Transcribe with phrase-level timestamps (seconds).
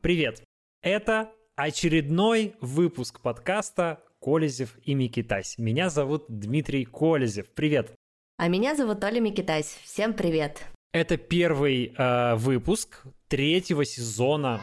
[0.00, 0.42] привет!
[0.82, 5.58] Это очередной выпуск подкаста «Колезев и Микитась».
[5.58, 7.50] Меня зовут Дмитрий Колезев.
[7.52, 7.92] Привет!
[8.38, 9.78] А меня зовут Оля Микитась.
[9.84, 10.64] Всем привет!
[10.92, 14.60] Это первый э, выпуск третьего сезона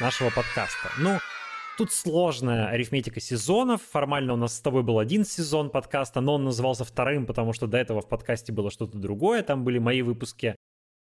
[0.00, 0.90] нашего подкаста.
[0.98, 1.18] Ну,
[1.76, 3.82] Тут сложная арифметика сезонов.
[3.82, 7.68] Формально у нас с тобой был один сезон подкаста, но он назывался вторым, потому что
[7.68, 9.44] до этого в подкасте было что-то другое.
[9.44, 10.56] Там были мои выпуски.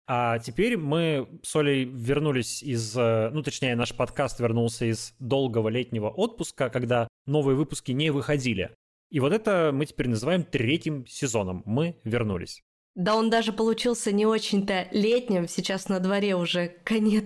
[0.10, 5.68] А теперь мы с Олей вернулись из, э, ну точнее наш подкаст вернулся из долгого
[5.68, 8.74] летнего отпуска, когда новые выпуски не выходили.
[9.10, 11.62] И вот это мы теперь называем третьим сезоном.
[11.66, 12.62] Мы вернулись.
[12.96, 17.26] Да он даже получился не очень-то летним, сейчас на дворе уже конец,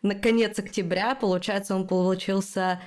[0.00, 2.80] на конец октября, получается он получился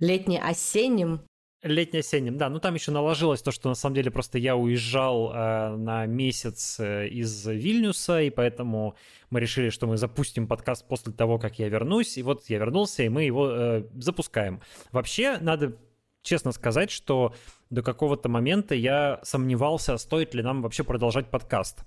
[0.00, 1.22] летне-осенним,
[1.64, 2.50] Летне-осенним, да.
[2.50, 6.78] Ну там еще наложилось то, что на самом деле просто я уезжал э, на месяц
[6.78, 8.96] э, из Вильнюса, и поэтому
[9.30, 12.18] мы решили, что мы запустим подкаст после того, как я вернусь.
[12.18, 14.60] И вот я вернулся, и мы его э, запускаем.
[14.92, 15.78] Вообще, надо
[16.20, 17.34] честно сказать, что
[17.70, 21.84] до какого-то момента я сомневался, стоит ли нам вообще продолжать подкаст.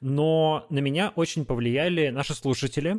[0.00, 2.98] Но на меня очень повлияли наши слушатели,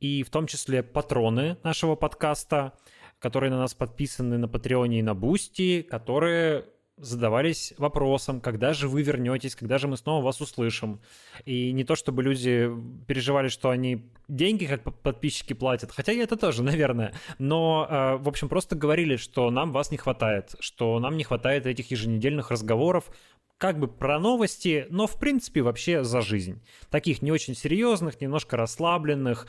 [0.00, 2.72] и в том числе патроны нашего подкаста–
[3.18, 6.64] которые на нас подписаны на Patreon е и на Boosty, которые
[7.00, 11.00] задавались вопросом, когда же вы вернетесь, когда же мы снова вас услышим.
[11.44, 12.70] И не то, чтобы люди
[13.06, 18.28] переживали, что они деньги как подписчики платят, хотя и это тоже, наверное, но, э, в
[18.28, 23.10] общем, просто говорили, что нам вас не хватает, что нам не хватает этих еженедельных разговоров,
[23.58, 26.62] как бы про новости, но, в принципе, вообще за жизнь.
[26.90, 29.48] Таких не очень серьезных, немножко расслабленных,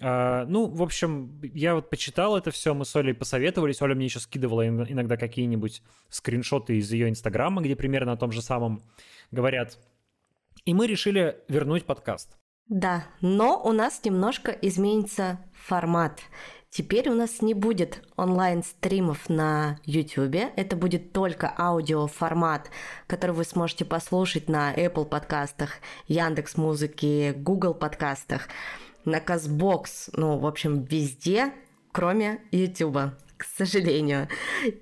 [0.00, 3.80] а, ну, в общем, я вот почитал это все, мы с Олей посоветовались.
[3.80, 8.42] Оля мне еще скидывала иногда какие-нибудь скриншоты из ее инстаграма, где примерно о том же
[8.42, 8.82] самом
[9.30, 9.78] говорят.
[10.64, 12.36] И мы решили вернуть подкаст.
[12.68, 16.20] Да, но у нас немножко изменится формат.
[16.68, 22.70] Теперь у нас не будет онлайн-стримов на YouTube, это будет только аудиоформат,
[23.06, 28.48] который вы сможете послушать на Apple подкастах, Яндекс музыки, Google подкастах
[29.06, 31.52] на Казбокс, ну, в общем, везде,
[31.92, 34.28] кроме Ютуба к сожалению.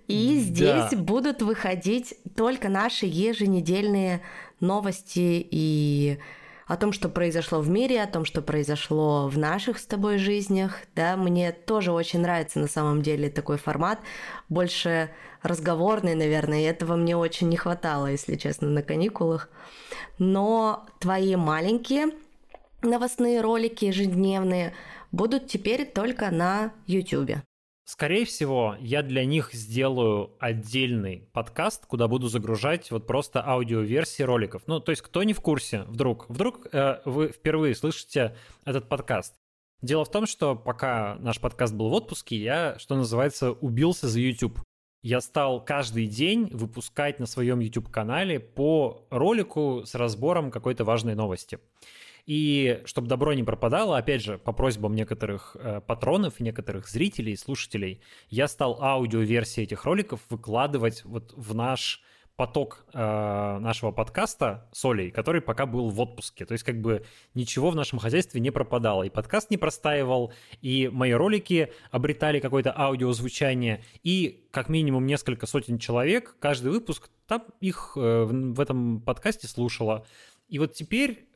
[0.07, 0.97] И здесь да.
[0.97, 4.21] будут выходить только наши еженедельные
[4.61, 6.19] новости и
[6.67, 10.79] о том, что произошло в мире, о том, что произошло в наших с тобой жизнях.
[10.95, 13.99] Да, мне тоже очень нравится на самом деле такой формат,
[14.49, 15.11] больше
[15.43, 19.51] разговорный, наверное, и этого мне очень не хватало, если честно, на каникулах.
[20.19, 22.07] Но твои маленькие
[22.85, 24.75] новостные ролики ежедневные
[25.13, 27.37] будут теперь только на YouTube.
[27.87, 34.63] Скорее всего, я для них сделаю отдельный подкаст, куда буду загружать вот просто аудиоверсии роликов.
[34.67, 39.35] Ну, то есть, кто не в курсе, вдруг, вдруг э, вы впервые слышите этот подкаст.
[39.83, 44.19] Дело в том, что пока наш подкаст был в отпуске, я, что называется, убился за
[44.19, 44.59] YouTube.
[45.03, 51.59] Я стал каждый день выпускать на своем YouTube-канале по ролику с разбором какой-то важной новости.
[52.27, 58.01] И чтобы добро не пропадало, опять же, по просьбам некоторых э, патронов, некоторых зрителей, слушателей,
[58.31, 62.03] я стал аудиоверсии этих роликов выкладывать вот в наш
[62.37, 66.45] поток э, нашего подкаста с Олей, который пока был в отпуске.
[66.47, 67.05] То есть как бы
[67.35, 69.05] ничего в нашем хозяйстве не пропадало.
[69.05, 75.79] И подкаст не простаивал, и мои ролики обретали какое-то аудиозвучание, и как минимум несколько сотен
[75.79, 80.07] человек каждый выпуск там их э, в этом подкасте слушало.
[80.49, 81.29] И вот теперь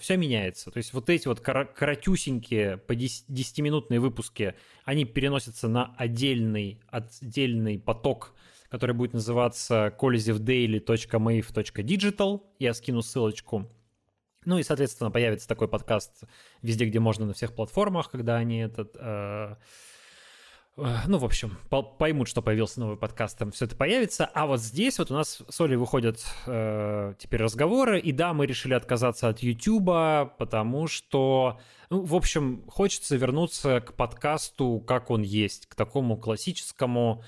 [0.00, 0.70] все меняется.
[0.70, 4.54] То есть вот эти вот коротюсенькие по 10-минутные выпуски,
[4.84, 8.34] они переносятся на отдельный, отдельный поток,
[8.68, 12.42] который будет называться kolizevdaily.mave.digital.
[12.58, 13.70] Я скину ссылочку.
[14.44, 16.24] Ну и, соответственно, появится такой подкаст
[16.62, 18.96] везде, где можно, на всех платформах, когда они этот...
[18.98, 19.56] Э, Э,
[20.76, 21.56] ну, в общем,
[21.98, 24.26] поймут, что появился новый подкаст, там все это появится.
[24.26, 27.98] А вот здесь вот у нас с Олей выходят э, теперь разговоры.
[27.98, 31.58] И да, мы решили отказаться от Ютуба, потому что,
[31.88, 37.24] ну, в общем, хочется вернуться к подкасту, как он есть, к такому классическому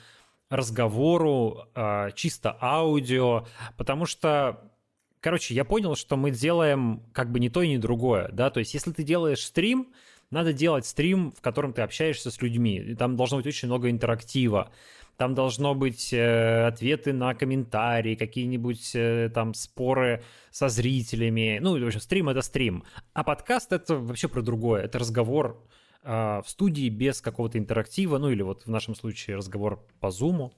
[0.50, 3.46] разговору, э, чисто аудио,
[3.76, 4.72] потому что
[5.20, 8.60] Короче, я понял, что мы делаем как бы не то и не другое, да, то
[8.60, 9.92] есть если ты делаешь стрим,
[10.30, 12.76] надо делать стрим, в котором ты общаешься с людьми.
[12.78, 14.70] И там должно быть очень много интерактива.
[15.16, 21.58] Там должно быть э, ответы на комментарии, какие-нибудь э, там споры со зрителями.
[21.60, 22.84] Ну, в общем, стрим— это стрим.
[23.14, 24.82] А подкаст— это вообще про другое.
[24.82, 25.60] Это разговор
[26.04, 30.52] э, в студии без какого-то интерактива, ну или вот в нашем случае разговор по зуму.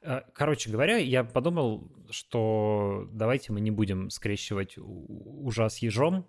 [0.00, 6.26] Э, короче говоря, я подумал, что давайте мы не будем скрещивать ужас ежом,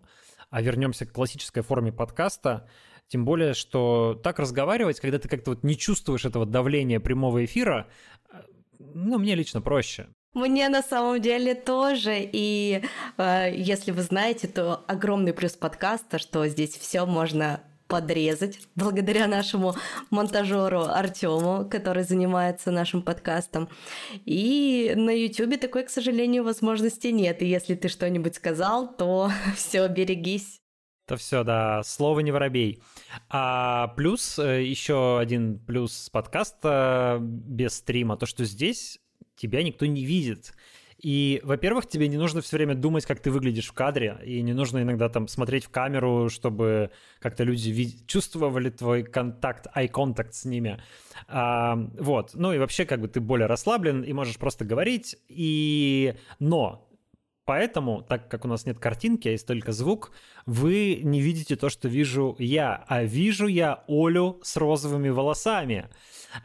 [0.50, 2.68] а вернемся к классической форме подкаста.
[3.08, 7.88] Тем более, что так разговаривать, когда ты как-то вот не чувствуешь этого давления прямого эфира,
[8.32, 8.42] э,
[8.80, 10.10] ну, мне лично проще.
[10.34, 12.84] Мне на самом деле тоже, и
[13.18, 19.76] э, если вы знаете, то огромный плюс подкаста, что здесь все можно подрезать благодаря нашему
[20.12, 23.68] монтажеру Артему, который занимается нашим подкастом.
[24.26, 27.42] И на YouTube такой, к сожалению, возможности нет.
[27.42, 30.62] И если ты что-нибудь сказал, то все, берегись.
[31.08, 32.84] То все, да, слово не воробей.
[33.30, 39.00] А плюс, э, еще один плюс подкаста без стрима, то, что здесь
[39.36, 40.54] тебя никто не видит.
[41.02, 44.54] И, во-первых, тебе не нужно все время думать, как ты выглядишь в кадре, и не
[44.54, 50.34] нужно иногда там смотреть в камеру, чтобы как-то люди вид- чувствовали твой контакт, eye contact
[50.34, 50.82] с ними.
[51.28, 52.32] А, вот.
[52.34, 55.16] Ну и вообще, как бы ты более расслаблен и можешь просто говорить.
[55.30, 56.16] И...
[56.40, 56.86] Но
[57.50, 60.12] Поэтому, так как у нас нет картинки, а есть только звук,
[60.46, 65.90] вы не видите то, что вижу я, а вижу я Олю с розовыми волосами.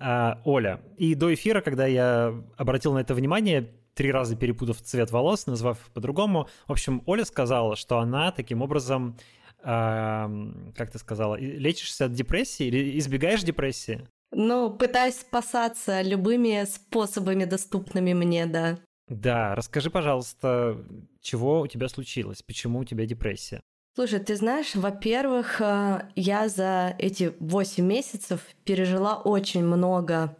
[0.01, 0.81] А, Оля.
[0.97, 5.79] И до эфира, когда я обратил на это внимание, три раза перепутав цвет волос, назвав
[5.94, 6.49] по-другому.
[6.67, 9.17] В общем, Оля сказала, что она таким образом,
[9.62, 10.29] э,
[10.76, 14.06] как ты сказала, лечишься от депрессии или избегаешь депрессии?
[14.32, 18.79] Ну, пытаюсь спасаться любыми способами, доступными мне, да.
[19.08, 20.85] Да, расскажи, пожалуйста,
[21.20, 23.61] чего у тебя случилось, почему у тебя депрессия?
[23.94, 30.37] Слушай, ты знаешь, во-первых, э, я за эти 8 месяцев пережила очень много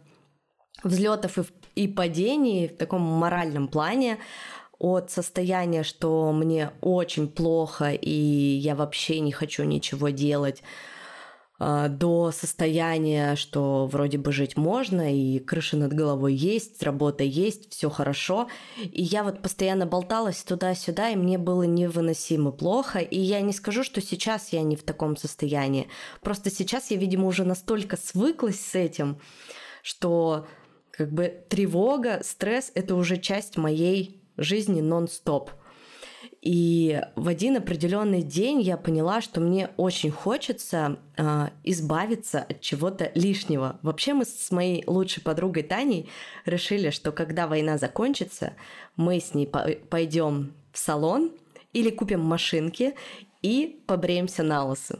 [0.83, 1.43] взлетов и
[1.75, 4.17] и падений в таком моральном плане
[4.79, 10.61] от состояния, что мне очень плохо и я вообще не хочу ничего делать,
[11.57, 17.71] а, до состояния, что вроде бы жить можно, и крыша над головой есть, работа есть,
[17.71, 18.49] все хорошо.
[18.83, 22.99] И я вот постоянно болталась туда-сюда, и мне было невыносимо плохо.
[22.99, 25.87] И я не скажу, что сейчас я не в таком состоянии.
[26.21, 29.17] Просто сейчас я, видимо, уже настолько свыклась с этим,
[29.81, 30.47] что
[30.97, 35.51] как бы тревога, стресс— это уже часть моей жизни нон-стоп.
[36.41, 43.11] И в один определенный день я поняла, что мне очень хочется э, избавиться от чего-то
[43.15, 43.79] лишнего.
[43.81, 46.07] Вообще мы с моей лучшей подругой Таней
[46.45, 48.53] решили, что когда война закончится,
[48.95, 51.31] мы с ней по пойдем в салон
[51.73, 52.93] или купим машинки
[53.41, 54.99] и побреемся на лысо.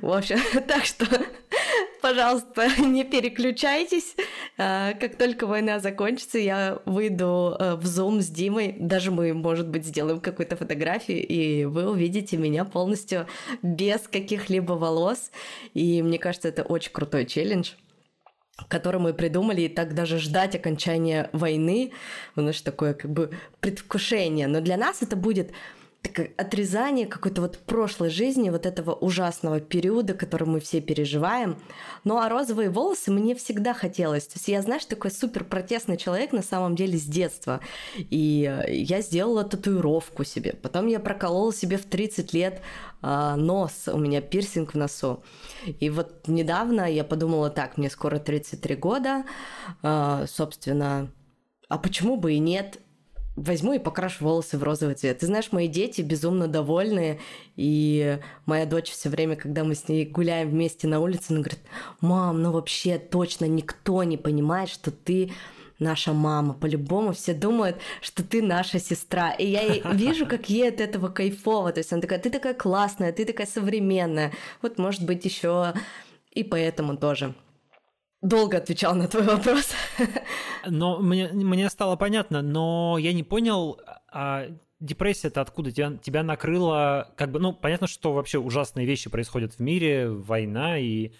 [0.00, 0.38] В общем,
[0.68, 1.06] так что
[2.02, 4.14] пожалуйста, не переключайтесь.
[4.58, 8.76] А, как только война закончится, я выйду э, в Zoom с Димой.
[8.78, 13.26] Даже мы, может быть, сделаем какую-то фотографию, и вы увидите меня полностью
[13.62, 15.30] без каких-либо волос.
[15.72, 17.72] И мне кажется, это очень крутой челлендж
[18.68, 21.92] который мы придумали, и так даже ждать окончания войны,
[22.36, 24.46] у нас такое как бы предвкушение.
[24.46, 25.50] Но для нас это будет
[26.36, 31.58] отрезание какой-то вот прошлой жизни, вот этого ужасного периода, который мы все переживаем.
[32.04, 34.26] Ну а розовые волосы мне всегда хотелось.
[34.26, 37.60] То есть я, знаешь, такой супер протестный человек на самом деле с детства.
[37.96, 40.54] И я сделала татуировку себе.
[40.62, 42.60] Потом я проколола себе в 30 лет
[43.02, 45.22] э, нос, у меня пирсинг в носу.
[45.80, 49.24] И вот недавно я подумала, так, мне скоро 33 года,
[49.82, 51.10] э, собственно,
[51.68, 52.78] а почему бы и нет?
[53.36, 55.18] Возьму и покрашу волосы в розовый цвет.
[55.18, 57.20] Ты знаешь, мои дети безумно довольны,
[57.56, 61.60] и моя дочь все время, когда мы с ней гуляем вместе на улице, она говорит,
[62.00, 65.32] мам, ну вообще точно никто не понимает, что ты
[65.78, 66.54] наша мама.
[66.54, 69.32] По-любому все думают, что ты наша сестра.
[69.32, 71.72] И я вижу, как ей от этого кайфово.
[71.72, 74.32] То есть она такая, ты такая классная, ты такая современная.
[74.62, 75.74] Вот, может быть, еще
[76.30, 77.34] и поэтому тоже
[78.24, 79.72] долго отвечал на твой вопрос.
[80.66, 84.46] Но мне, мне стало понятно, но я не понял, а
[84.80, 85.70] депрессия-то откуда?
[85.70, 90.78] Тебя, тебя накрыло, как бы, ну, понятно, что вообще ужасные вещи происходят в мире, война
[90.78, 91.12] и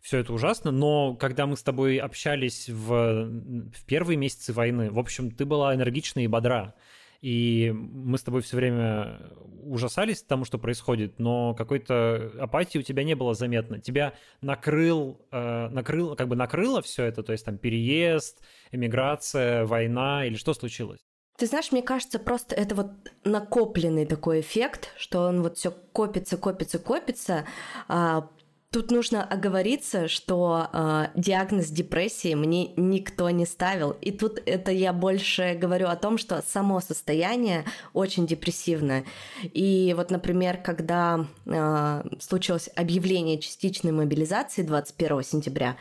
[0.00, 4.98] все это ужасно, но когда мы с тобой общались в, в первые месяцы войны, в
[4.98, 6.74] общем, ты была энергична и бодра.
[7.20, 9.20] И мы с тобой все время
[9.62, 13.78] ужасались тому, что происходит, но какой-то апатии у тебя не было заметно.
[13.78, 18.40] Тебя накрыл, э, накрыл, как бы накрыло все это, то есть там переезд,
[18.72, 21.00] эмиграция, война или что случилось?
[21.36, 22.90] Ты знаешь, мне кажется, просто это вот
[23.24, 27.46] накопленный такой эффект, что он вот все копится, копится, копится,
[27.88, 28.28] а
[28.72, 33.90] Тут нужно оговориться, что э, диагноз депрессии мне никто не ставил.
[33.90, 39.04] И тут это я больше говорю о том, что само состояние очень депрессивное.
[39.42, 45.76] И вот, например, когда э, случилось объявление частичной мобилизации 21 сентября,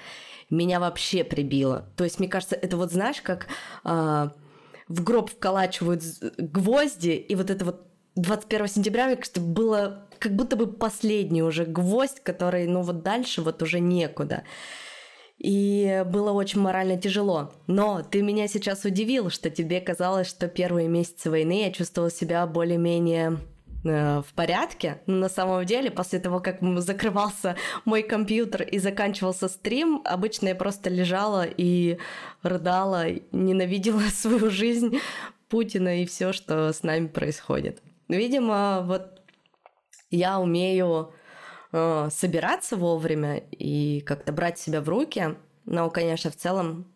[0.49, 1.85] меня вообще прибило.
[1.95, 3.49] То есть, мне кажется, это вот знаешь, как
[3.85, 4.29] э,
[4.87, 6.03] в гроб вколачивают
[6.39, 7.88] гвозди, и вот это вот
[8.21, 13.41] 21 сентября, мне кажется, было как будто бы последний уже гвоздь, который, ну вот дальше
[13.41, 14.43] вот уже некуда.
[15.37, 17.53] И было очень морально тяжело.
[17.67, 22.45] Но ты меня сейчас удивил, что тебе казалось, что первые месяцы войны я чувствовала себя
[22.45, 23.37] более-менее
[23.85, 25.01] э, в порядке.
[25.05, 30.55] Но на самом деле, после того, как закрывался мой компьютер и заканчивался стрим, обычно я
[30.55, 31.97] просто лежала и
[32.43, 34.99] рыдала, ненавидела свою жизнь,
[35.47, 37.81] Путина и все, что с нами происходит.
[38.09, 39.21] Видимо, вот
[40.09, 41.13] я умею
[41.71, 46.91] э, собираться вовремя и как-то брать себя в руки, но, конечно, в целом,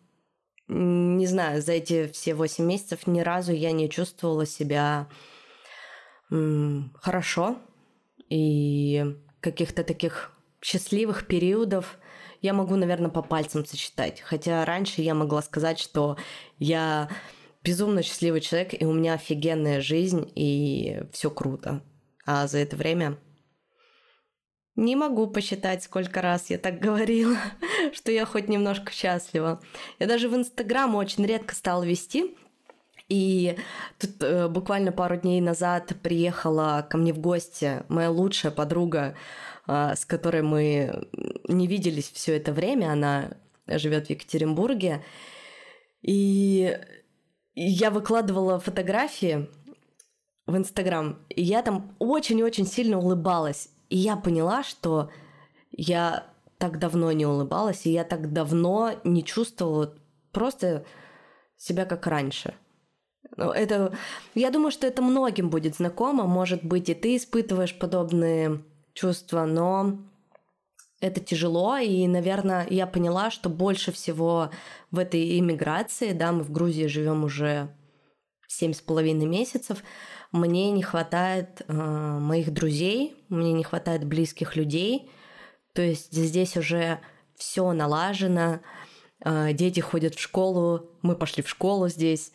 [0.66, 5.08] не знаю, за эти все восемь месяцев ни разу я не чувствовала себя
[6.30, 7.58] хорошо
[8.28, 11.98] и каких-то таких счастливых периодов
[12.40, 14.20] я могу, наверное, по пальцам сочетать.
[14.20, 16.16] Хотя раньше я могла сказать, что
[16.58, 17.08] я
[17.64, 21.82] безумно счастливый человек, и у меня офигенная жизнь, и все круто.
[22.26, 23.18] А за это время
[24.76, 27.36] не могу посчитать, сколько раз я так говорила,
[27.92, 29.60] что я хоть немножко счастлива.
[29.98, 32.36] Я даже в Инстаграм очень редко стала вести,
[33.08, 33.56] и
[33.98, 39.14] тут э, буквально пару дней назад приехала ко мне в гости моя лучшая подруга,
[39.66, 41.08] э, с которой мы
[41.46, 42.90] не виделись все это время.
[42.90, 43.30] Она
[43.66, 45.04] живет в Екатеринбурге.
[46.00, 46.78] И
[47.54, 49.48] я выкладывала фотографии
[50.46, 53.68] в Инстаграм, и я там очень-очень сильно улыбалась.
[53.88, 55.10] И я поняла, что
[55.70, 56.26] я
[56.58, 59.94] так давно не улыбалась, и я так давно не чувствовала
[60.32, 60.84] просто
[61.56, 62.54] себя как раньше.
[63.36, 63.96] Ну, это,
[64.34, 66.24] я думаю, что это многим будет знакомо.
[66.24, 69.98] Может быть, и ты испытываешь подобные чувства, но
[71.04, 74.50] это тяжело, и, наверное, я поняла, что больше всего
[74.90, 77.68] в этой иммиграции, да, мы в Грузии живем уже
[78.46, 79.82] семь с половиной месяцев,
[80.32, 85.10] мне не хватает э, моих друзей, мне не хватает близких людей,
[85.74, 87.00] то есть здесь уже
[87.36, 88.60] все налажено,
[89.22, 92.32] э, дети ходят в школу, мы пошли в школу здесь,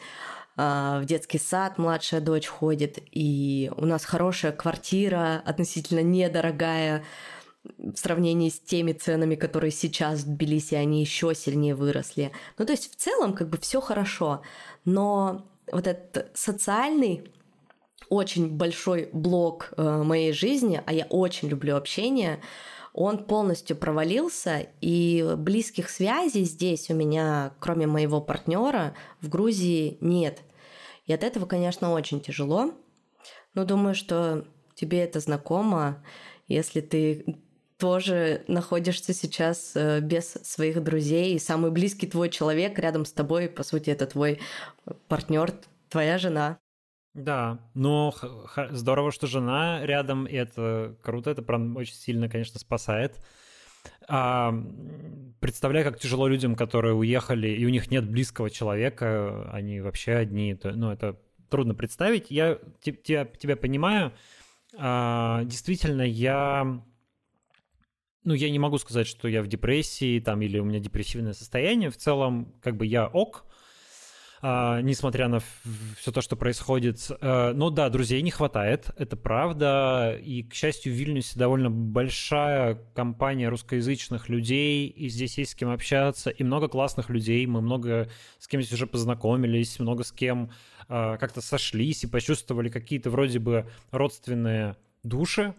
[0.57, 7.03] э, в детский сад младшая дочь ходит, и у нас хорошая квартира, относительно недорогая,
[7.63, 12.31] в сравнении с теми ценами, которые сейчас в Тбилиси, они еще сильнее выросли.
[12.57, 14.41] Ну, то есть в целом как бы все хорошо,
[14.85, 17.31] но вот этот социальный
[18.09, 22.41] очень большой блок э, моей жизни, а я очень люблю общение,
[22.93, 30.39] он полностью провалился, и близких связей здесь у меня, кроме моего партнера, в Грузии нет.
[31.05, 32.73] И от этого, конечно, очень тяжело.
[33.53, 36.03] Но думаю, что тебе это знакомо,
[36.47, 37.37] если ты
[37.79, 43.47] тоже находишься сейчас э, без своих друзей, и самый близкий твой человек рядом с тобой,
[43.47, 44.39] по сути, это твой
[45.07, 45.53] партнер,
[45.87, 46.59] твоя жена.
[47.13, 48.13] Да, но
[48.71, 53.17] здорово, что жена рядом, и это круто, это прям очень сильно, конечно, спасает.
[54.07, 54.53] А,
[55.39, 60.53] представляю, как тяжело людям, которые уехали, и у них нет близкого человека, они вообще одни,
[60.53, 61.17] то, ну, это
[61.49, 62.29] трудно представить.
[62.29, 64.11] Я тебя, тебя понимаю.
[64.77, 66.83] А, действительно, я
[68.29, 71.89] ну, я не могу сказать, что я в депрессии там или у меня депрессивное состояние.
[71.89, 73.43] В целом, как бы я ок,
[74.43, 75.41] а, несмотря на
[75.97, 77.09] все то, что происходит.
[77.21, 80.15] А, но да, друзей не хватает, это правда.
[80.23, 85.71] И, к счастью, в Вильнюсе довольно большая компания русскоязычных людей, и здесь есть с кем
[85.71, 87.43] общаться, и много классных людей.
[87.47, 90.51] Мы много с кем здесь уже познакомились, много с кем
[90.87, 95.55] а, как-то сошлись и почувствовали какие-то вроде бы родственные души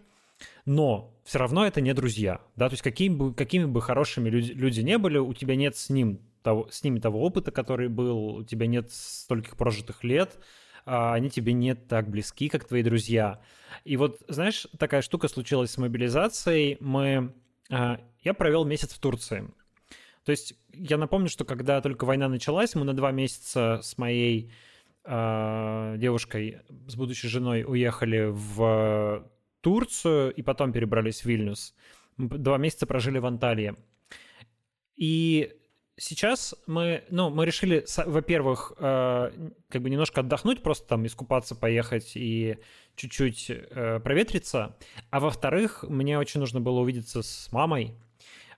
[0.65, 4.51] но все равно это не друзья, да, то есть какими бы, какими бы хорошими люди,
[4.51, 8.35] люди не были, у тебя нет с ним того, с ними того опыта, который был,
[8.35, 10.39] у тебя нет стольких прожитых лет,
[10.85, 13.39] а они тебе не так близки, как твои друзья.
[13.83, 16.77] И вот, знаешь, такая штука случилась с мобилизацией.
[16.79, 17.33] Мы,
[17.69, 19.47] а, я провел месяц в Турции.
[20.25, 24.51] То есть я напомню, что когда только война началась, мы на два месяца с моей
[25.03, 29.27] э, девушкой, с будущей женой уехали в
[29.61, 31.75] Турцию и потом перебрались в Вильнюс.
[32.17, 33.75] Два месяца прожили в Анталии.
[34.95, 35.53] И
[35.97, 39.31] сейчас мы, ну, мы решили, во-первых, э,
[39.69, 42.57] как бы немножко отдохнуть, просто там искупаться, поехать и
[42.95, 44.77] чуть-чуть э, проветриться.
[45.09, 47.95] А во-вторых, мне очень нужно было увидеться с мамой,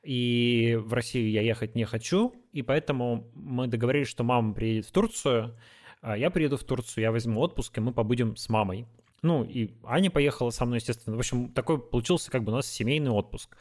[0.03, 4.91] и в Россию я ехать не хочу, и поэтому мы договорились, что мама приедет в
[4.91, 5.57] Турцию,
[6.01, 8.85] а я приеду в Турцию, я возьму отпуск, и мы побудем с мамой.
[9.23, 11.15] Ну, и Аня поехала со мной, естественно.
[11.15, 13.57] В общем, такой получился как бы у нас семейный отпуск.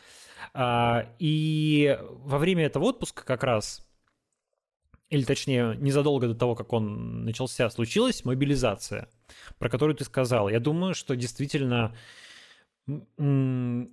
[0.53, 3.87] А, и во время этого отпуска как раз,
[5.09, 9.09] или точнее, незадолго до того, как он начался, случилась мобилизация.
[9.59, 10.49] про которую ты сказал.
[10.49, 11.95] Я думаю, что действительно,
[13.17, 13.89] ну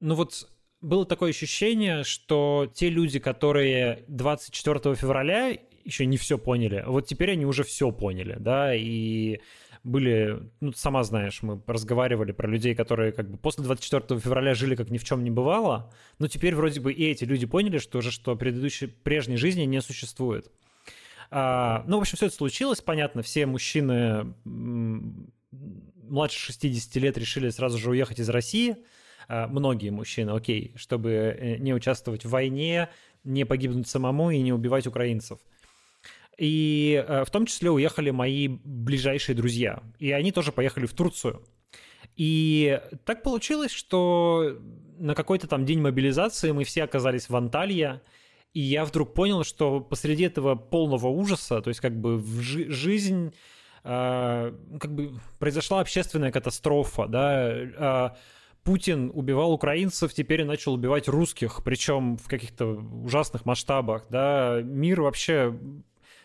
[0.00, 0.48] вот
[0.80, 7.32] было такое ощущение, что те люди, которые 24 февраля еще не все поняли, вот теперь
[7.32, 9.40] они уже все поняли, да, и
[9.84, 14.74] были, ну, сама знаешь, мы разговаривали про людей, которые как бы после 24 февраля жили
[14.74, 17.98] как ни в чем не бывало, но теперь вроде бы и эти люди поняли, что
[17.98, 20.50] уже что предыдущей, прежней жизни не существует.
[21.30, 27.78] А, ну, в общем, все это случилось, понятно, все мужчины младше 60 лет решили сразу
[27.78, 28.76] же уехать из России,
[29.28, 32.88] а, многие мужчины, окей, чтобы э, не участвовать в войне,
[33.22, 35.40] не погибнуть самому и не убивать украинцев–
[36.38, 39.82] и э, в том числе уехали мои ближайшие друзья.
[39.98, 41.42] И они тоже поехали в Турцию.
[42.16, 44.58] И так получилось, что
[44.98, 48.02] на какой-то там день мобилизации мы все оказались в Анталье,
[48.52, 52.70] и я вдруг понял, что посреди этого полного ужаса, то есть как бы в жи-
[52.70, 53.34] жизнь,
[53.82, 58.10] э, как бы произошла общественная катастрофа, да, э,
[58.62, 62.66] Путин убивал украинцев, теперь начал убивать русских, причем в каких-то
[63.04, 65.54] ужасных масштабах, да, мир вообще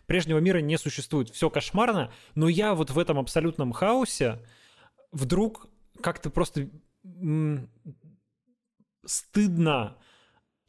[0.10, 4.40] прежнего мира не существует, все кошмарно, но я вот в этом абсолютном хаосе
[5.12, 5.68] вдруг
[6.02, 6.70] как-то просто
[9.06, 9.98] стыдно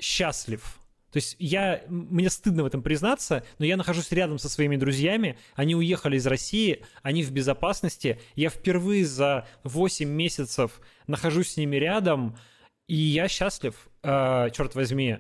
[0.01, 0.77] счастлив.
[1.11, 5.39] То есть я, мне стыдно в этом признаться, но я нахожусь рядом со своими друзьями,
[5.55, 11.77] они уехали из России, они в безопасности, я впервые за 8 месяцев нахожусь с ними
[11.77, 12.37] рядом,
[12.87, 15.19] и я счастлив, э, черт возьми.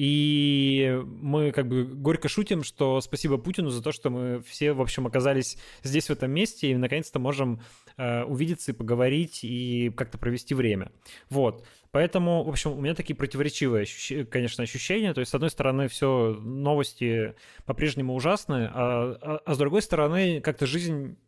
[0.00, 4.80] И мы как бы горько шутим, что спасибо Путину за то, что мы все, в
[4.80, 7.60] общем, оказались здесь, в этом месте, и наконец-то можем
[7.98, 10.90] э, увидеться и поговорить, и как-то провести время.
[11.28, 11.66] Вот.
[11.90, 13.84] Поэтому, в общем, у меня такие противоречивые,
[14.24, 15.12] конечно, ощущения.
[15.12, 17.34] То есть, с одной стороны, все новости
[17.66, 21.18] по-прежнему ужасны, а, а, а с другой стороны, как-то жизнь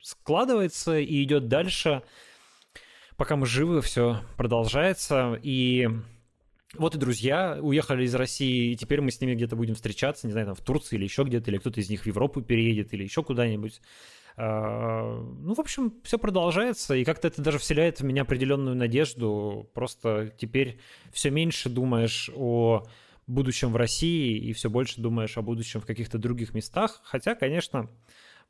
[0.00, 2.00] складывается и идет дальше.
[3.18, 5.38] Пока мы живы, все продолжается.
[5.42, 5.86] И
[6.74, 10.32] вот и друзья уехали из России, и теперь мы с ними где-то будем встречаться, не
[10.32, 13.04] знаю, там в Турции или еще где-то, или кто-то из них в Европу переедет, или
[13.04, 13.80] еще куда-нибудь.
[14.36, 19.70] А, ну, в общем, все продолжается, и как-то это даже вселяет в меня определенную надежду.
[19.74, 20.78] Просто теперь
[21.12, 22.84] все меньше думаешь о
[23.26, 27.00] будущем в России и все больше думаешь о будущем в каких-то других местах.
[27.04, 27.88] Хотя, конечно,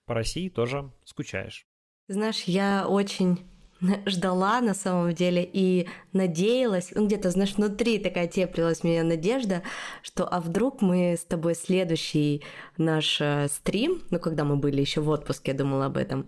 [0.07, 1.67] по России тоже скучаешь.
[2.09, 3.39] Знаешь, я очень
[4.07, 9.63] ждала на самом деле и надеялась, ну где-то, знаешь, внутри такая теплилась меня надежда,
[10.03, 12.43] что а вдруг мы с тобой следующий
[12.77, 16.27] наш э, стрим, ну когда мы были еще в отпуске, я думала об этом,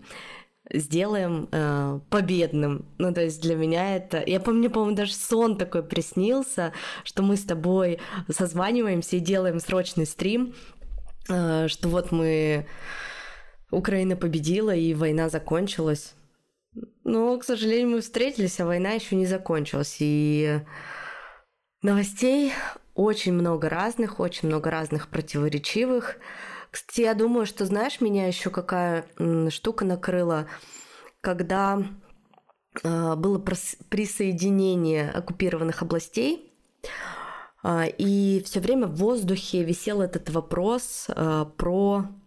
[0.71, 2.85] сделаем э, победным.
[2.97, 4.23] Ну, то есть для меня это...
[4.25, 10.05] Я помню, по-моему, даже сон такой приснился, что мы с тобой созваниваемся и делаем срочный
[10.05, 10.53] стрим,
[11.27, 12.67] э, что вот мы...
[13.71, 16.15] Украина победила, и война закончилась.
[17.03, 19.97] Но, к сожалению, мы встретились, а война еще не закончилась.
[19.99, 20.59] И
[21.81, 22.53] новостей
[22.93, 26.17] очень много разных, очень много разных противоречивых.
[26.71, 29.05] Кстати, я думаю, что, знаешь, меня еще какая
[29.49, 30.47] штука накрыла,
[31.21, 31.81] когда
[32.83, 36.53] э, было присоединение оккупированных областей,
[37.63, 42.18] э, и все время в воздухе висел этот вопрос э, про а,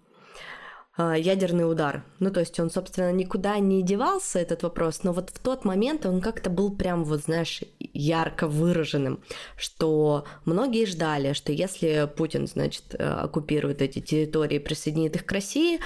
[0.98, 2.04] ядерный удар.
[2.18, 6.04] Ну, то есть он, собственно, никуда не девался, этот вопрос, но вот в тот момент
[6.04, 9.22] он как-то был прям, вот, знаешь, ярко выраженным,
[9.56, 15.32] что многие ждали, что если Путин, значит, э, оккупирует эти территории и присоединит их к
[15.32, 15.80] России,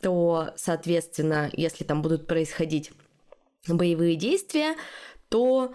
[0.00, 2.90] то, соответственно, если там будут происходить
[3.68, 4.74] боевые действия,
[5.28, 5.72] то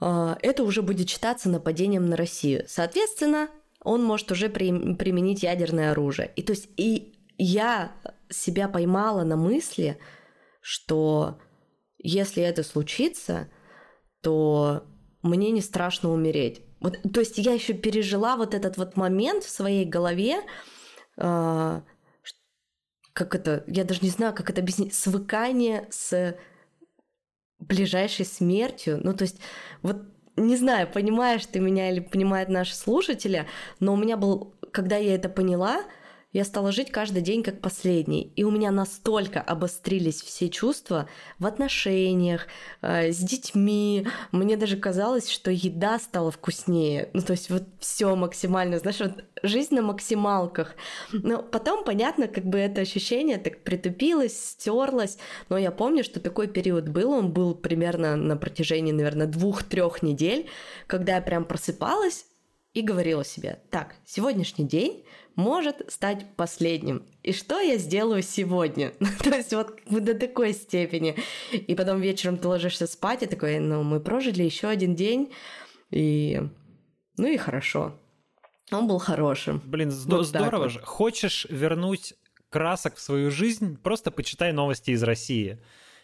[0.00, 2.64] э, это уже будет считаться нападением на Россию.
[2.66, 3.48] Соответственно,
[3.84, 6.32] он может уже при, применить ядерное оружие.
[6.36, 7.92] И то есть и я
[8.30, 9.98] себя поймала на мысли,
[10.60, 11.38] что
[11.98, 13.48] если это случится,
[14.22, 14.84] то
[15.22, 16.62] мне не страшно умереть.
[16.80, 20.40] Вот, то есть я еще пережила вот этот вот момент в своей голове,
[21.16, 21.80] э,
[23.14, 26.36] как это, я даже не знаю, как это объяснить, свыкание с
[27.58, 29.00] ближайшей смертью.
[29.02, 29.40] Ну, то есть,
[29.82, 30.02] вот
[30.36, 33.46] не знаю, понимаешь ты меня или понимают наши слушатели,
[33.80, 35.84] но у меня был, когда я это поняла,
[36.34, 38.32] я стала жить каждый день как последний.
[38.34, 42.48] И у меня настолько обострились все чувства в отношениях,
[42.82, 44.08] э, с детьми.
[44.32, 47.08] Мне даже казалось, что еда стала вкуснее.
[47.12, 50.74] Ну, то есть вот все максимально, знаешь, вот жизнь на максималках.
[51.12, 55.18] Но потом, понятно, как бы это ощущение так притупилось, стерлось.
[55.48, 57.12] Но я помню, что такой период был.
[57.12, 60.48] Он был примерно на протяжении, наверное, двух-трех недель,
[60.88, 62.26] когда я прям просыпалась
[62.72, 65.04] и говорила себе, так, сегодняшний день
[65.36, 67.04] может стать последним.
[67.22, 68.92] И что я сделаю сегодня?
[69.22, 71.16] То есть вот до такой степени.
[71.52, 75.32] И потом вечером ты ложишься спать и такой, ну, мы прожили еще один день,
[75.90, 76.42] и
[77.16, 77.98] ну и хорошо.
[78.70, 79.60] Он был хорошим.
[79.64, 80.80] Блин, вот здорово же.
[80.80, 80.88] Вот.
[80.88, 82.14] Хочешь вернуть
[82.50, 85.58] красок в свою жизнь, просто почитай новости из России.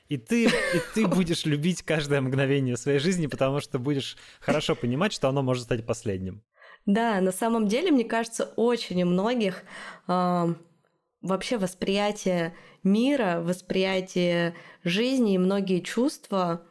[0.09, 5.12] И ты, и ты будешь любить каждое мгновение своей жизни, потому что будешь хорошо понимать,
[5.12, 6.43] что оно может стать последним.
[6.87, 9.62] Да, на самом деле, мне кажется, очень у многих
[10.09, 10.55] э,
[11.21, 16.62] вообще восприятие мира, восприятие жизни и многие чувства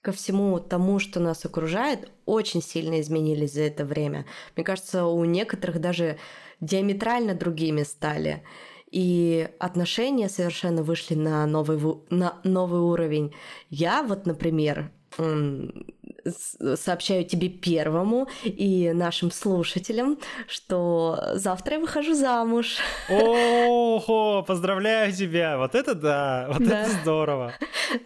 [0.00, 4.26] ко всему тому, что нас окружает, очень сильно изменились за это время.
[4.54, 6.18] Мне кажется, у некоторых даже
[6.60, 8.42] диаметрально другими стали.
[8.90, 11.78] И отношения совершенно вышли на новый,
[12.10, 13.34] на новый уровень.
[13.70, 14.92] Я вот, например,
[16.76, 22.78] сообщаю тебе первому и нашим слушателям, что завтра я выхожу замуж.
[23.10, 25.58] Ого, поздравляю тебя!
[25.58, 26.82] Вот это да, вот да.
[26.82, 27.54] это здорово.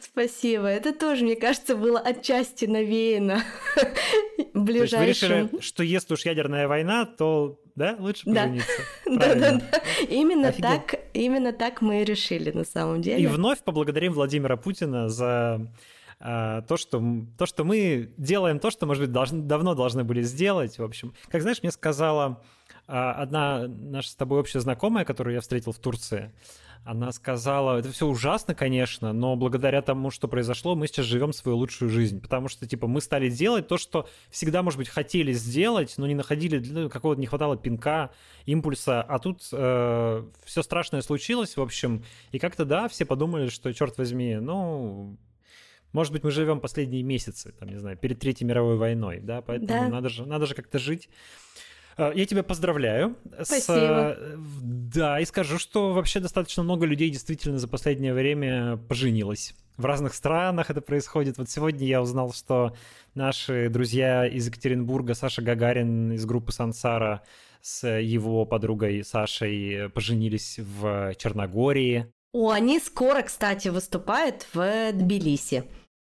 [0.01, 0.67] Спасибо.
[0.67, 3.43] Это тоже, мне кажется, было отчасти навеяно
[4.55, 5.01] ближайшим.
[5.01, 8.83] Вы решили, что если уж ядерная война, то да, лучше пожениться.
[9.07, 9.83] Да, да, да.
[10.09, 13.23] Именно так, именно так мы и решили на самом деле.
[13.23, 15.61] И вновь поблагодарим Владимира Путина за
[16.19, 17.03] то, что,
[17.37, 20.79] то, что мы делаем то, что, может быть, должны, давно должны были сделать.
[20.79, 22.43] В общем, как знаешь, мне сказала
[22.89, 26.33] а, одна наша с тобой общая знакомая, которую я встретил в Турции,
[26.85, 31.59] она сказала, это все ужасно, конечно, но благодаря тому, что произошло, мы сейчас живем свою
[31.59, 35.95] лучшую жизнь, потому что, типа, мы стали делать то, что всегда, может быть, хотели сделать,
[35.99, 38.11] но не находили, ну, какого-то не хватало пинка,
[38.47, 43.71] импульса, а тут э, все страшное случилось, в общем, и как-то, да, все подумали, что,
[43.75, 45.19] черт возьми, ну,
[45.93, 49.69] может быть, мы живем последние месяцы, там, не знаю, перед Третьей мировой войной, да, поэтому
[49.69, 49.89] да.
[49.89, 51.09] надо же, надо же как-то жить.
[51.97, 53.17] А, я тебя поздравляю.
[53.43, 54.17] Спасибо.
[54.19, 59.55] С, да, и скажу, что вообще достаточно много людей действительно за последнее время поженилось.
[59.77, 61.39] В разных странах это происходит.
[61.39, 62.77] Вот сегодня я узнал, что
[63.15, 67.23] наши друзья из Екатеринбурга, Саша Гагарин из группы Сансара
[67.61, 72.13] с его подругой Сашей поженились в Черногории.
[72.33, 75.65] О, они скоро, кстати, выступают в Тбилиси.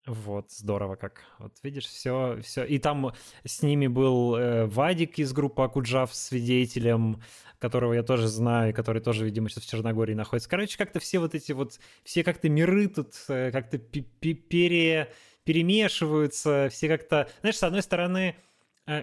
[0.08, 1.20] Вот, здорово как.
[1.38, 2.64] Вот видишь, все, все.
[2.64, 3.12] И там
[3.44, 7.22] с ними был э, Вадик из группы Акуджав свидетелем,
[7.58, 10.48] которого я тоже знаю, который тоже, видимо, сейчас в Черногории находится.
[10.48, 15.12] Короче, как-то все вот эти вот, все как-то миры тут э, как-то пере,
[15.44, 18.36] перемешиваются, все как-то, знаешь, с одной стороны,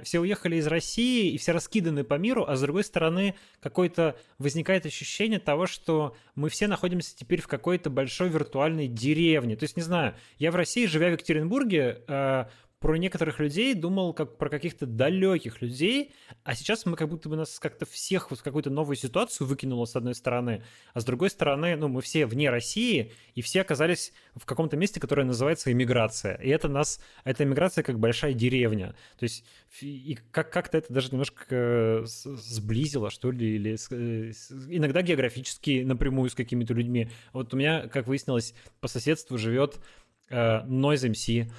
[0.04, 4.86] все уехали из России и все раскиданы по миру, а с другой стороны какое-то возникает
[4.86, 9.56] ощущение того, что мы все находимся теперь в какой-то большой виртуальной деревне.
[9.56, 12.46] То есть, не знаю, я в России, живя в Екатеринбурге, э,
[12.86, 17.36] про некоторых людей думал как про каких-то далеких людей, а сейчас мы как будто бы
[17.36, 21.32] нас как-то всех вот в какую-то новую ситуацию выкинуло с одной стороны, а с другой
[21.32, 26.36] стороны, ну, мы все вне России, и все оказались в каком-то месте, которое называется иммиграция.
[26.36, 28.96] И это нас, эта иммиграция как большая деревня.
[29.18, 29.46] То есть
[29.82, 34.32] и как- как-то это даже немножко э, сблизило, что ли, или э,
[34.70, 37.10] иногда географически напрямую с какими-то людьми.
[37.34, 39.80] Вот у меня, как выяснилось, по соседству живет
[40.30, 41.50] Noise MC,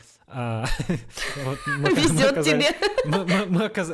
[1.95, 2.75] Везет тебе.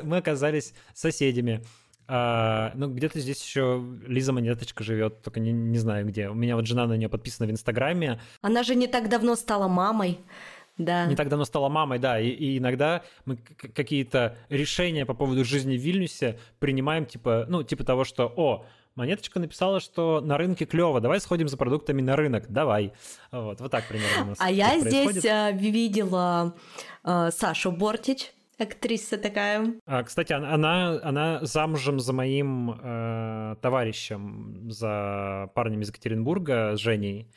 [0.03, 1.63] Мы оказались соседями.
[2.09, 6.29] А, ну, где-то здесь еще Лиза Монеточка живет, только не, не знаю где.
[6.29, 8.21] У меня вот жена на нее подписана в Инстаграме.
[8.41, 10.19] Она же не так давно стала мамой.
[10.79, 11.07] Да.
[11.07, 12.19] Не так давно стала мамой, да.
[12.19, 17.85] И, и иногда мы какие-то решения по поводу жизни в Вильнюсе принимаем, типа, ну, типа
[17.85, 22.47] того, что, о, Монеточка написала, что на рынке клево, давай сходим за продуктами на рынок,
[22.49, 22.93] давай.
[23.31, 26.55] Вот, вот так примерно у нас А я здесь э, видела
[27.05, 29.75] э, Сашу Бортич, актриса такая.
[29.87, 37.31] А, кстати, она, она замужем за моим э, товарищем, за парнем из Екатеринбурга, с Женей.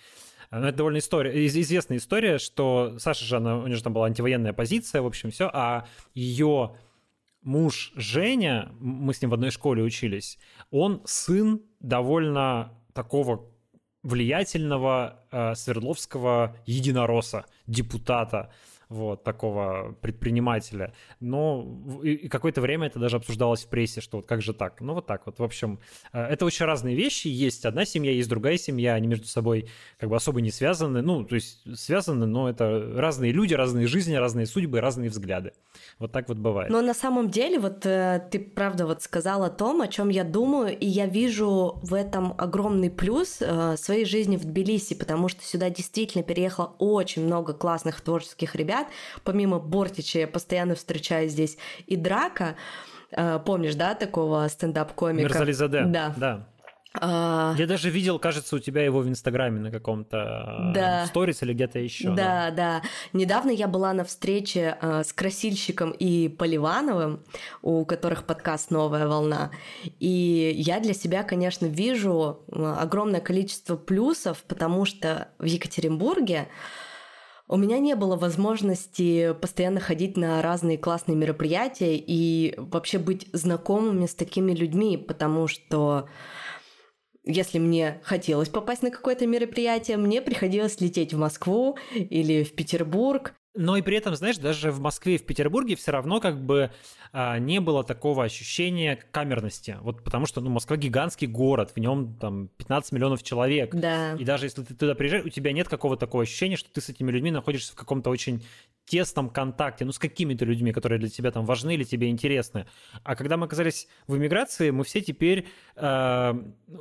[0.51, 4.05] Ну, это довольно история, известная история, что Саша же, она, у нее же там была
[4.05, 6.75] антивоенная позиция, в общем, все, а ее
[7.45, 10.37] муж Женя, мы с ним в одной школе учились,
[10.71, 13.45] он сын довольно такого
[14.03, 18.51] влиятельного э, Свердловского единороса, депутата
[18.89, 20.93] вот, такого предпринимателя.
[21.19, 24.81] Но и, какое-то время это даже обсуждалось в прессе, что вот как же так?
[24.81, 25.39] Ну вот так вот.
[25.39, 25.79] В общем,
[26.13, 27.27] э, это очень разные вещи.
[27.27, 29.69] Есть одна семья, есть другая семья, они между собой
[29.99, 31.01] как бы особо не связаны.
[31.01, 35.53] Ну, то есть связаны, но это разные люди, разные жизни, разные судьбы, разные взгляды.
[35.99, 36.69] Вот так вот бывает.
[36.71, 40.23] Но на самом деле, вот э, ты правда вот сказал о том, о чем я
[40.23, 45.43] думаю, и я вижу в этом огромный плюс э, своей жизни в Тбилиси, потому что
[45.43, 48.84] сюда действительно переехало очень много классных творческих ребят.
[49.23, 52.55] Помимо Бортича я постоянно встречаю здесь и Драка.
[53.11, 55.23] Э, помнишь, да, такого стендап-комика?
[55.23, 55.83] Мирзализаде.
[55.85, 56.13] Да.
[56.17, 56.47] да.
[57.01, 57.55] А...
[57.57, 61.05] Я даже видел, кажется, у тебя его в Инстаграме на каком-то да.
[61.07, 62.09] сторис или где-то еще.
[62.09, 62.81] Да, да, да.
[63.13, 67.23] Недавно я была на встрече э, с Красильщиком и Поливановым,
[67.61, 69.51] у которых подкаст «Новая волна».
[69.99, 76.47] И я для себя, конечно, вижу огромное количество плюсов, потому что в Екатеринбурге
[77.47, 84.07] у меня не было возможности постоянно ходить на разные классные мероприятия и вообще быть знакомыми
[84.07, 86.09] с такими людьми, потому что
[87.23, 93.35] если мне хотелось попасть на какое-то мероприятие, мне приходилось лететь в Москву или в Петербург.
[93.55, 96.71] Но и при этом, знаешь, даже в Москве и в Петербурге все равно как бы
[97.13, 99.77] а, не было такого ощущения камерности.
[99.81, 103.73] Вот потому что, ну, Москва гигантский город, в нем там 15 миллионов человек.
[103.73, 104.15] Да.
[104.15, 106.89] И даже если ты туда приезжаешь, у тебя нет какого-то такого ощущения, что ты с
[106.89, 108.43] этими людьми находишься в каком-то очень
[108.85, 112.67] тесном контакте, ну, с какими-то людьми, которые для тебя там важны или тебе интересны.
[113.03, 116.33] А когда мы оказались в эмиграции, мы все теперь э,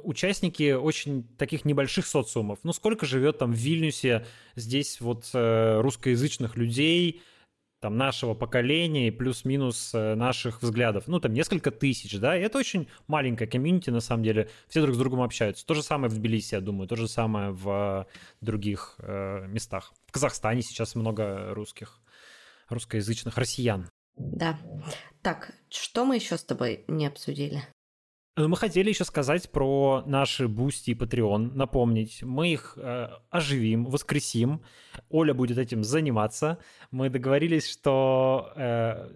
[0.03, 2.59] участники очень таких небольших социумов.
[2.63, 7.23] Ну, сколько живет там в Вильнюсе здесь вот э, русскоязычных людей,
[7.81, 11.07] там, нашего поколения и плюс-минус э, наших взглядов.
[11.07, 14.49] Ну, там несколько тысяч, да, и это очень маленькая комьюнити, на самом деле.
[14.69, 15.67] Все друг с другом общаются.
[15.67, 18.07] То же самое в Тбилиси, я думаю, то же самое в
[18.41, 19.93] других э, местах.
[20.07, 22.01] В Казахстане сейчас много русских,
[22.71, 23.91] русскоязычных россиян.
[24.17, 24.59] Да.
[25.21, 27.65] Так, что мы еще с тобой не обсудили?
[28.37, 32.21] Ну, мы хотели еще сказать про наши Бусти и Patreon, напомнить.
[32.25, 34.61] Мы их э, оживим, воскресим.
[35.09, 36.59] Оля будет этим заниматься.
[36.91, 39.09] Мы договорились, что э,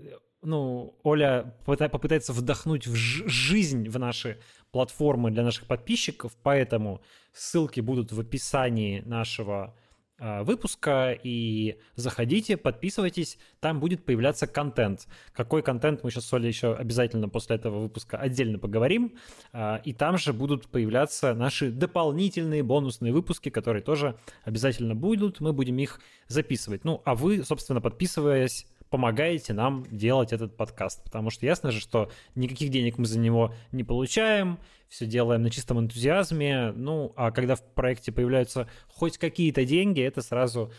[0.43, 4.39] ну, Оля попытается вдохнуть в жизнь в наши
[4.71, 7.01] платформы для наших подписчиков, поэтому
[7.33, 9.75] ссылки будут в описании нашего
[10.19, 15.07] выпуска и заходите, подписывайтесь, там будет появляться контент.
[15.33, 19.15] Какой контент мы сейчас с Олей еще обязательно после этого выпуска отдельно поговорим.
[19.53, 25.41] А, и там же будут появляться наши дополнительные бонусные выпуски, которые тоже обязательно будут.
[25.41, 26.85] Мы будем их записывать.
[26.85, 31.05] Ну, а вы, собственно, подписываясь помогаете нам делать этот подкаст.
[31.05, 35.51] Потому что ясно же, что никаких денег мы за него не получаем, все делаем на
[35.51, 36.73] чистом энтузиазме.
[36.75, 40.73] Ну, а когда в проекте появляются хоть какие-то деньги, это сразу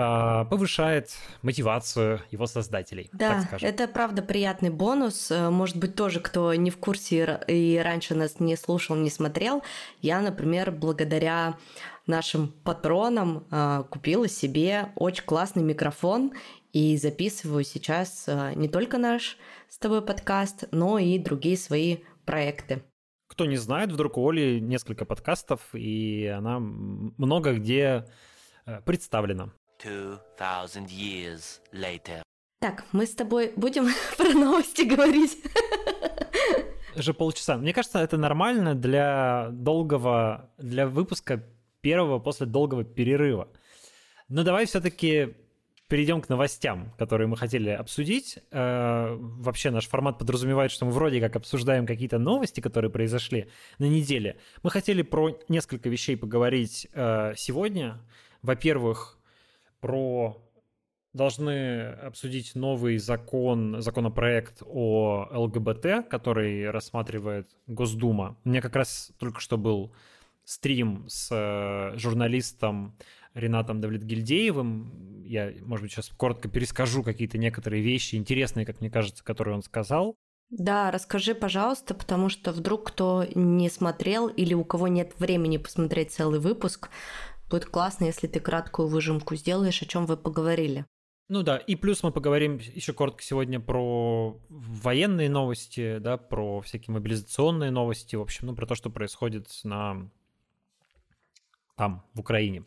[0.00, 1.10] а, повышает
[1.42, 3.10] мотивацию его создателей.
[3.12, 5.28] Да, это правда приятный бонус.
[5.32, 9.64] Э, может быть, тоже, кто не в курсе и раньше нас не слушал, не смотрел,
[10.00, 11.56] я, например, благодаря
[12.06, 16.32] нашим патронам э, купила себе очень классный микрофон
[16.72, 19.36] и записываю сейчас э, не только наш
[19.68, 22.84] с тобой подкаст, но и другие свои проекты.
[23.28, 28.06] Кто не знает, вдруг у Оли несколько подкастов, и она много где
[28.66, 29.52] э, представлена.
[30.86, 32.22] years later.
[32.60, 33.86] Так, мы с тобой будем
[34.16, 35.38] про новости говорить.
[36.96, 37.56] Уже полчаса.
[37.56, 41.44] Мне кажется, это нормально для долгого, для выпуска
[41.80, 43.48] первого после долгого перерыва.
[44.28, 45.36] Но давай все-таки
[45.88, 48.38] перейдем к новостям, которые мы хотели обсудить.
[48.50, 53.48] Э, вообще наш формат подразумевает, что мы вроде как обсуждаем какие-то новости, которые произошли
[53.78, 54.38] на неделе.
[54.62, 58.00] Мы хотели про несколько вещей поговорить э, сегодня.
[58.42, 59.18] Во-первых,
[59.80, 60.36] про
[61.14, 68.36] должны обсудить новый закон, законопроект о ЛГБТ, который рассматривает Госдума.
[68.44, 69.92] У меня как раз только что был
[70.44, 72.96] стрим с э, журналистом
[73.34, 75.22] Ренатом Давлетгильдеевым.
[75.24, 79.62] Я, может быть, сейчас коротко перескажу какие-то некоторые вещи интересные, как мне кажется, которые он
[79.62, 80.16] сказал.
[80.50, 86.12] Да, расскажи, пожалуйста, потому что вдруг кто не смотрел или у кого нет времени посмотреть
[86.12, 86.88] целый выпуск,
[87.50, 90.86] будет классно, если ты краткую выжимку сделаешь, о чем вы поговорили.
[91.28, 96.94] Ну да, и плюс мы поговорим еще коротко сегодня про военные новости, да, про всякие
[96.94, 100.10] мобилизационные новости, в общем, ну про то, что происходит на
[101.76, 102.64] там, в Украине.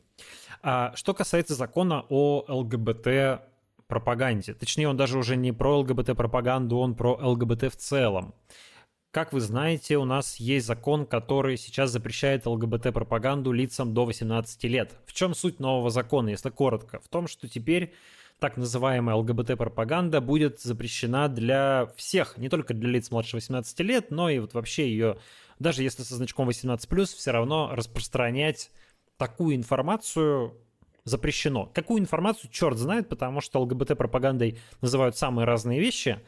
[0.64, 3.42] А что касается закона о ЛГБТ
[3.88, 8.34] пропаганде, точнее, он даже уже не про ЛГБТ-пропаганду, он про ЛГБТ в целом.
[9.12, 14.96] Как вы знаете, у нас есть закон, который сейчас запрещает ЛГБТ-пропаганду лицам до 18 лет.
[15.06, 17.02] В чем суть нового закона, если коротко?
[17.02, 17.94] В том, что теперь
[18.40, 24.30] так называемая ЛГБТ-пропаганда будет запрещена для всех, не только для лиц младше 18 лет, но
[24.30, 25.18] и вот вообще ее,
[25.60, 28.72] даже если со значком 18+, все равно распространять
[29.22, 30.56] такую информацию
[31.04, 31.68] запрещено.
[31.68, 36.20] Какую информацию, черт знает, потому что ЛГБТ-пропагандой называют самые разные вещи,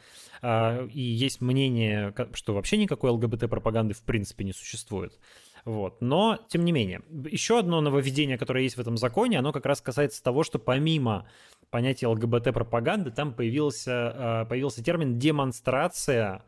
[0.42, 5.18] а, и есть мнение, что вообще никакой ЛГБТ-пропаганды в принципе не существует.
[5.64, 6.00] Вот.
[6.00, 9.80] Но, тем не менее, еще одно нововведение, которое есть в этом законе, оно как раз
[9.80, 11.26] касается того, что помимо
[11.70, 16.44] понятия ЛГБТ-пропаганды, там появился, э, появился термин «демонстрация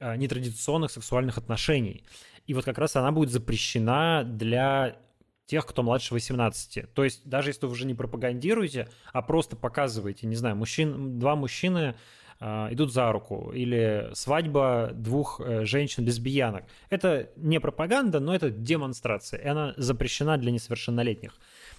[0.00, 2.04] э, нетрадиционных сексуальных отношений».
[2.46, 4.96] И вот как раз она будет запрещена для
[5.46, 6.92] тех, кто младше 18.
[6.94, 11.36] То есть даже если вы уже не пропагандируете, а просто показываете, не знаю, мужчин, два
[11.36, 11.94] мужчины
[12.40, 16.64] э, идут за руку, или свадьба двух э, женщин-лесбиянок.
[16.90, 21.34] Это не пропаганда, но это демонстрация, и она запрещена для несовершеннолетних.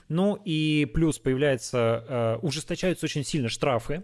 [0.10, 4.04] Ну и плюс появляется, э, ужесточаются очень сильно штрафы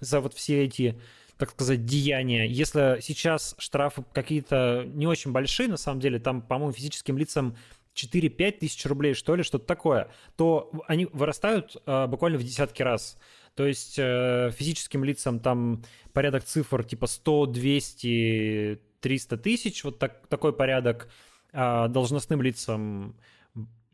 [0.00, 0.98] за вот все эти
[1.38, 2.46] так сказать, деяния.
[2.46, 7.56] Если сейчас штрафы какие-то не очень большие, на самом деле, там, по-моему, физическим лицам
[7.96, 13.18] 4-5 тысяч рублей, что ли, что-то такое, то они вырастают э, буквально в десятки раз.
[13.54, 15.82] То есть э, физическим лицам там
[16.12, 21.08] порядок цифр типа 100, 200, 300 тысяч, вот так, такой порядок.
[21.52, 23.16] А должностным лицам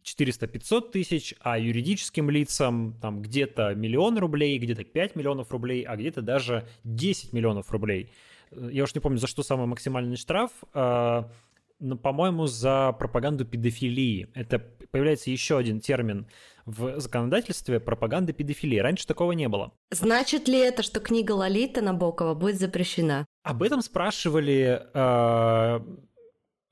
[0.03, 6.23] 400-500 тысяч, а юридическим лицам там где-то миллион рублей, где-то 5 миллионов рублей, а где-то
[6.23, 8.11] даже 10 миллионов рублей.
[8.51, 10.51] Э, я уж не помню, за что самый максимальный штраф.
[11.83, 14.29] А, но, по-моему, за пропаганду педофилии.
[14.35, 14.59] Это
[14.91, 16.27] появляется еще один термин
[16.65, 18.79] в законодательстве пропаганда педофилии.
[18.79, 19.73] Раньше такого не было.
[19.91, 23.27] Значит ли это, что книга Лолита Набокова будет запрещена?
[23.43, 25.81] Об этом спрашивали э,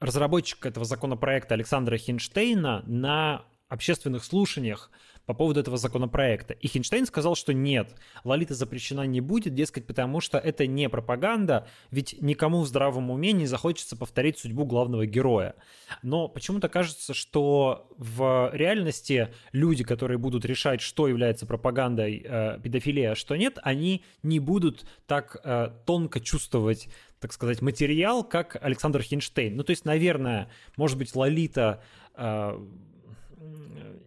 [0.01, 4.91] разработчик этого законопроекта Александра Хинштейна на общественных слушаниях
[5.31, 6.55] по поводу этого законопроекта.
[6.55, 11.69] И Хинштейн сказал, что нет, Лолита запрещена не будет, дескать, потому что это не пропаганда,
[11.93, 15.55] ведь никому в здравом уме не захочется повторить судьбу главного героя.
[16.03, 23.05] Но почему-то кажется, что в реальности люди, которые будут решать, что является пропагандой э, педофилии,
[23.05, 26.89] а что нет, они не будут так э, тонко чувствовать
[27.21, 29.55] так сказать, материал, как Александр Хинштейн.
[29.55, 31.83] Ну, то есть, наверное, может быть, Лолита
[32.15, 32.59] э,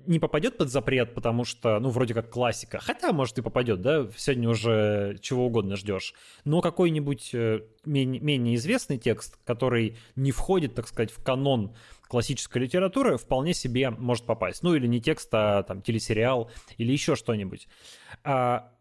[0.06, 2.80] не попадет под запрет, потому что, ну, вроде как классика.
[2.80, 6.14] Хотя, может, и попадет, да, сегодня уже чего угодно ждешь.
[6.44, 11.76] Но какой-нибудь э, менее, менее известный текст, который не входит, так сказать, в канон
[12.08, 14.62] классической литературы, вполне себе может попасть.
[14.62, 17.68] Ну, или не текст, а там телесериал или еще что-нибудь.
[18.24, 18.73] А,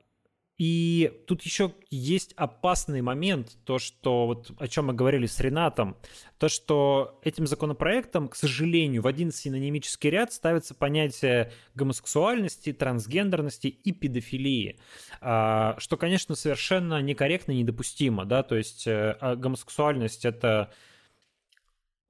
[0.65, 5.97] и тут еще есть опасный момент, то, что вот о чем мы говорили с Ренатом,
[6.39, 13.91] то, что этим законопроектом, к сожалению, в один синонимический ряд ставится понятие гомосексуальности, трансгендерности и
[13.91, 14.79] педофилии,
[15.21, 20.73] а, что, конечно, совершенно некорректно и недопустимо, да, то есть э, а гомосексуальность это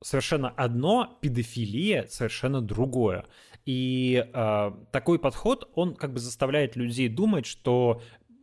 [0.03, 3.25] совершенно одно, педофилия совершенно другое.
[3.65, 8.03] И э, такой подход, он как бы заставляет людей думать, что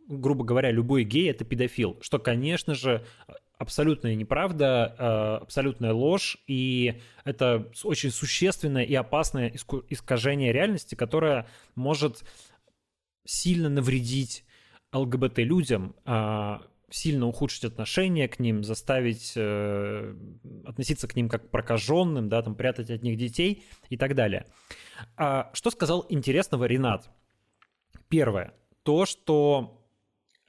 [0.09, 3.05] грубо говоря, любой гей— это педофил, что, конечно же,
[3.57, 9.53] абсолютная неправда, э, абсолютная ложь, и это очень существенное и опасное
[9.89, 12.23] искажение реальности, которое может
[13.25, 14.45] сильно навредить
[14.91, 20.15] ЛГБТ-людям, а, сильно ухудшить отношения к ним, заставить э,
[20.65, 24.47] относиться к ним как к прокаженным, да, там, прятать от них детей и так далее.
[25.15, 27.11] А, что сказал интересного Ренат?
[28.07, 28.53] Первое.
[28.81, 29.78] То, что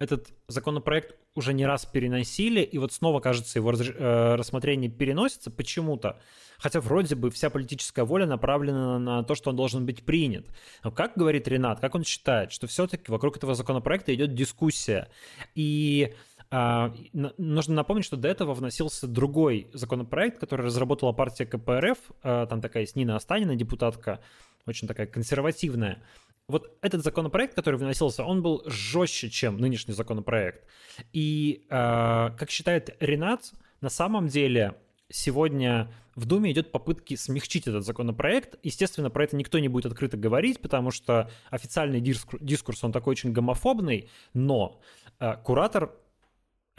[0.01, 6.19] этот законопроект уже не раз переносили, и вот снова, кажется, его э, рассмотрение переносится почему-то,
[6.59, 10.47] хотя вроде бы вся политическая воля направлена на то, что он должен быть принят.
[10.83, 15.09] Но как говорит Ренат, как он считает, что все-таки вокруг этого законопроекта идет дискуссия,
[15.55, 16.15] и
[16.51, 22.63] а, нужно напомнить, что до этого вносился другой законопроект, который разработала партия КПРФ, а, там
[22.63, 24.21] такая есть Нина Останина, депутатка,
[24.67, 26.03] очень такая консервативная,
[26.51, 30.65] вот этот законопроект, который вносился, он был жестче, чем нынешний законопроект.
[31.13, 34.75] И, э, как считает Ренат, на самом деле
[35.11, 38.59] сегодня в Думе идет попытки смягчить этот законопроект.
[38.63, 43.33] Естественно, про это никто не будет открыто говорить, потому что официальный дискурс он такой очень
[43.33, 44.81] гомофобный, но
[45.19, 45.95] э, куратор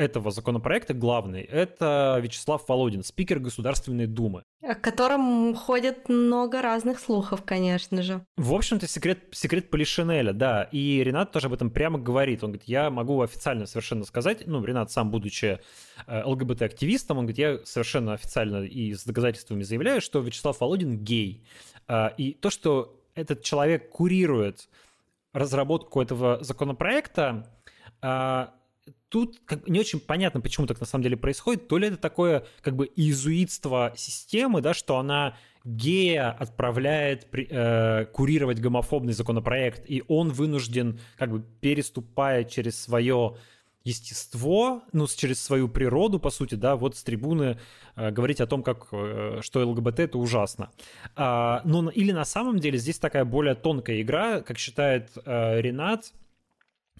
[0.01, 4.43] этого законопроекта главный– это Вячеслав Володин, спикер Государственной Думы.
[4.63, 8.25] О котором ходит много разных слухов, конечно же.
[8.35, 10.63] В общем-то, секрет, секрет Полишинеля, да.
[10.71, 12.43] И Ренат тоже об этом прямо говорит.
[12.43, 15.59] Он говорит, я могу официально совершенно сказать, ну, Ренат сам, будучи
[16.07, 21.45] э, ЛГБТ-активистом, он говорит, я совершенно официально и с доказательствами заявляю, что Вячеслав Володин гей.
[21.87, 24.67] Э, и то, что этот человек курирует
[25.33, 27.47] разработку этого законопроекта,
[28.01, 28.47] э,
[29.09, 31.67] тут как, не очень понятно, почему так на самом деле происходит.
[31.67, 38.59] То ли это такое как бы иезуитство системы, да, что она гея отправляет э, курировать
[38.59, 43.35] гомофобный законопроект, и он вынужден, как бы переступая через свое
[43.83, 47.59] естество, ну, через свою природу, по сути, да, вот с трибуны
[47.95, 50.69] э, говорить о том, как, э, что ЛГБТ— это ужасно.
[51.15, 56.13] А, но или на самом деле здесь такая более тонкая игра, как считает э, Ренат,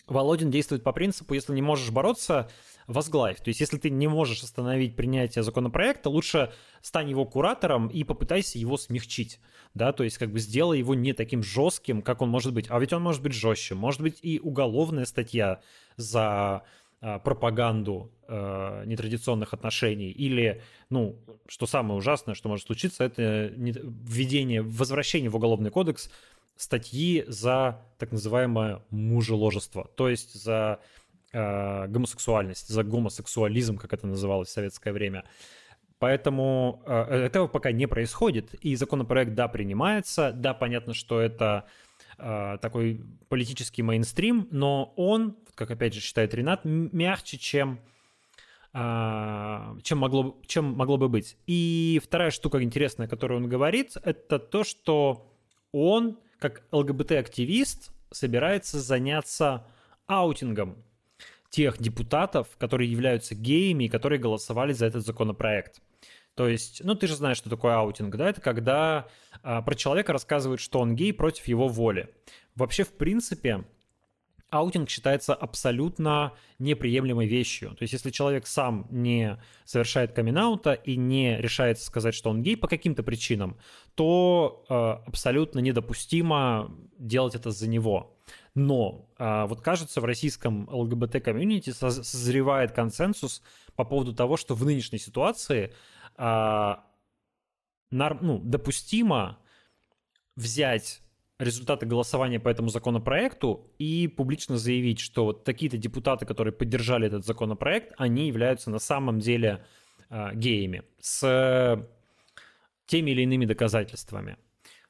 [0.08, 2.50] Володин действует по принципу, если не можешь бороться,
[2.88, 3.38] возглавь.
[3.38, 8.58] То есть, если ты не можешь остановить принятие законопроекта, лучше стань его куратором и попытайся
[8.58, 9.40] его смягчить.
[9.74, 12.66] Да, то есть, как бы сделай его не таким жестким, как он может быть.
[12.70, 13.76] А ведь он может быть жестче.
[13.76, 15.62] Может быть и уголовная статья
[15.96, 16.64] за
[17.04, 21.16] а, пропаганду э, нетрадиционных отношений или, ну,
[21.48, 26.12] что самое ужасное, что может случиться, это введение, возвращение в уголовный кодекс
[26.56, 30.80] статьи за так называемое мужеложество, то есть за
[31.34, 35.24] э, гомосексуальность, за гомосексуализм, как это называлось в советское время.
[36.02, 41.68] Поэтому э, этого пока не происходит, и законопроект, да, принимается, да, понятно, что это
[42.18, 47.80] э, такой политический мейнстрим, но он, как опять же считает Ренат, мягче, чем
[48.74, 51.38] э, чем могло, чем могло бы быть.
[51.46, 55.32] И вторая штука интересная, которую он говорит, это то, что
[55.72, 59.68] он как ЛГБТ-активист собирается заняться
[60.08, 60.84] аутингом
[61.52, 65.82] тех депутатов, которые являются геями и которые голосовали за этот законопроект.
[66.34, 68.28] То есть, ну ты же знаешь, что такое аутинг, да?
[68.28, 69.08] Это когда
[69.44, 72.10] а, про человека рассказывают, что он гей против его воли.
[72.56, 73.64] Вообще, в принципе,
[74.52, 77.70] аутинг считается абсолютно неприемлемой вещью.
[77.72, 80.38] То есть, если человек сам не совершает каминг-аут
[80.84, 83.58] и не решается сказать, что он гей по каким-то причинам,
[83.96, 84.74] то э,
[85.08, 88.18] абсолютно недопустимо делать это за него.
[88.54, 93.42] Но э, вот кажется, в российском ЛГБТ-комьюнити созревает консенсус
[93.76, 95.74] по поводу того, что в нынешней ситуации
[96.18, 96.76] э,
[97.92, 99.40] нар, ну, допустимо
[100.36, 101.02] взять
[101.42, 107.26] результаты голосования по этому законопроекту и публично заявить, что вот такие-то депутаты, которые поддержали этот
[107.26, 109.66] законопроект, они являются на самом деле
[110.10, 111.88] э, геями с
[112.86, 114.38] теми или иными доказательствами.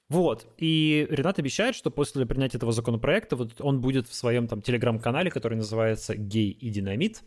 [0.09, 0.45] Вот.
[0.57, 5.31] И Ренат обещает, что после принятия этого законопроекта вот он будет в своем там телеграм-канале,
[5.31, 7.23] который называется «Гей и динамит»,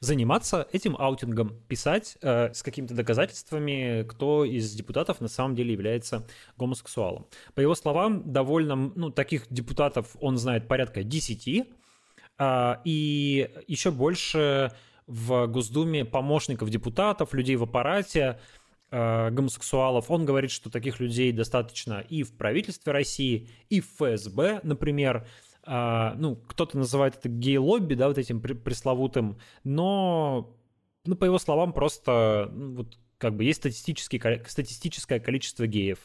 [0.00, 6.26] заниматься этим аутингом, писать э, с какими-то доказательствами, кто из депутатов на самом деле является
[6.56, 7.26] гомосексуалом.
[7.54, 11.66] По его словам, довольно, ну, таких депутатов он знает порядка 10,
[12.38, 14.72] э, и еще больше
[15.06, 18.40] в Госдуме помощников депутатов, людей в аппарате,
[18.90, 20.10] э, гомосексуалов.
[20.10, 25.26] Он говорит, что таких людей достаточно и в правительстве России, и в ФСБ, например а,
[25.66, 30.56] ну, кто-то называет это гей-лобби, да, вот этим пресловутым, но,
[31.04, 35.98] ну, по его словам, просто, ну, вот, как бы есть статистический, статистическое количество геев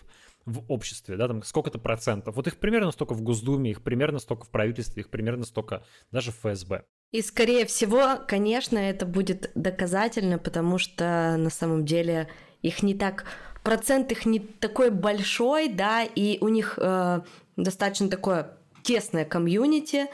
[0.45, 2.35] в обществе, да, там сколько-то процентов.
[2.35, 6.31] Вот их примерно столько в Госдуме, их примерно столько в правительстве, их примерно столько даже
[6.31, 6.83] в ФСБ.
[7.11, 12.29] И, скорее всего, конечно, это будет доказательно, потому что на самом деле
[12.61, 13.25] их не так
[13.63, 17.21] процент их не такой большой, да, и у них э,
[17.57, 20.07] достаточно такое тесное комьюнити,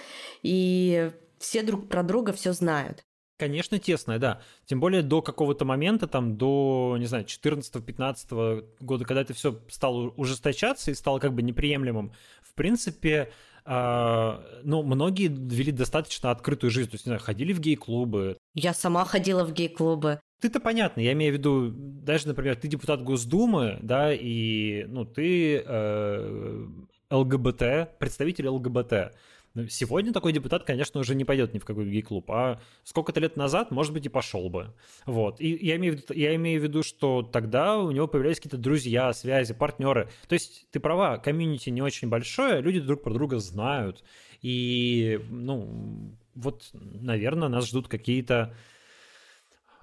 [0.44, 3.04] и все друг про друга все знают.
[3.38, 4.42] Конечно, тесное, да.
[4.66, 10.12] Тем более до какого-то момента, там, до, не знаю, 14-15 года, когда это все стало
[10.18, 13.32] ужесточаться и стало как бы неприемлемым, в принципе,
[13.64, 18.38] э, ну, многие вели достаточно открытую жизнь, то есть, не знаю, ходили в гей-клубы.
[18.56, 20.20] Я сама ходила в гей-клубы.
[20.42, 25.64] Ты-то понятно, я имею в виду, даже, например, ты депутат Госдумы, да, и, ну, ты
[25.64, 26.68] э,
[27.10, 29.14] ЛГБТ, представитель ЛГБТ.
[29.54, 33.38] Ну, сегодня такой депутат, конечно, уже не пойдет ни в какой гей-клуб, а сколько-то лет
[33.38, 34.74] назад, может быть, и пошел бы.
[35.06, 35.42] Вот.
[35.42, 38.58] И я имею, в виду, я имею в виду, что тогда у него появлялись какие-то
[38.58, 40.10] друзья, связи, партнеры.
[40.28, 44.04] То есть ты права, комьюнити не очень большое, люди друг про друга знают.
[44.42, 48.54] И, ну, вот, наверное, нас ждут какие-то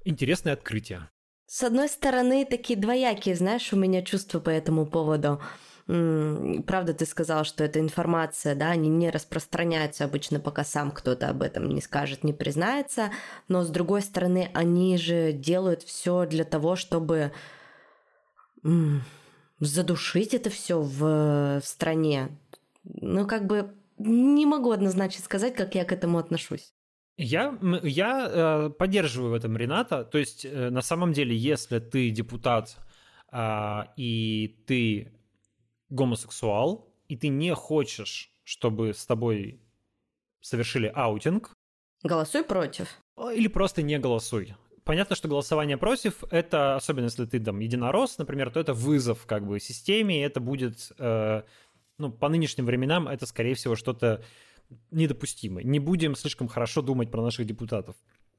[0.05, 1.11] интересные открытия.
[1.47, 5.41] С одной стороны, такие двоякие, знаешь, у меня чувства по этому поводу
[5.87, 11.43] правда, ты сказал, что эта информация, да, они не распространяются обычно, пока сам кто-то об
[11.43, 13.11] этом не скажет, не признается,
[13.49, 17.33] но с другой стороны, они же делают все для того, чтобы
[19.61, 22.39] задушить это все в, в стране.
[22.85, 26.73] Ну, как бы не могу однозначно сказать, как я к этому отношусь.
[27.17, 30.05] Я, я э, поддерживаю в этом Рената.
[30.05, 32.77] То есть, э, на самом деле, если ты депутат
[33.33, 35.13] э, и ты
[35.95, 39.61] гомосексуал, и ты не хочешь, чтобы с тобой
[40.41, 41.53] совершили аутинг.
[42.03, 42.89] Голосуй против.
[43.33, 44.55] Или просто не голосуй.
[44.85, 49.47] Понятно, что голосование против, это, особенно если ты там единорос, например, то это вызов как
[49.47, 51.43] бы системе, и это будет, э,
[51.97, 54.23] ну, по нынешним временам это, скорее всего, что-то
[54.91, 55.63] недопустимы.
[55.63, 57.97] Не будем слишком хорошо думать про наших депутатов.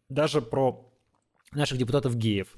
[0.10, 0.91] Даже про
[1.51, 2.53] наших депутатов-геев.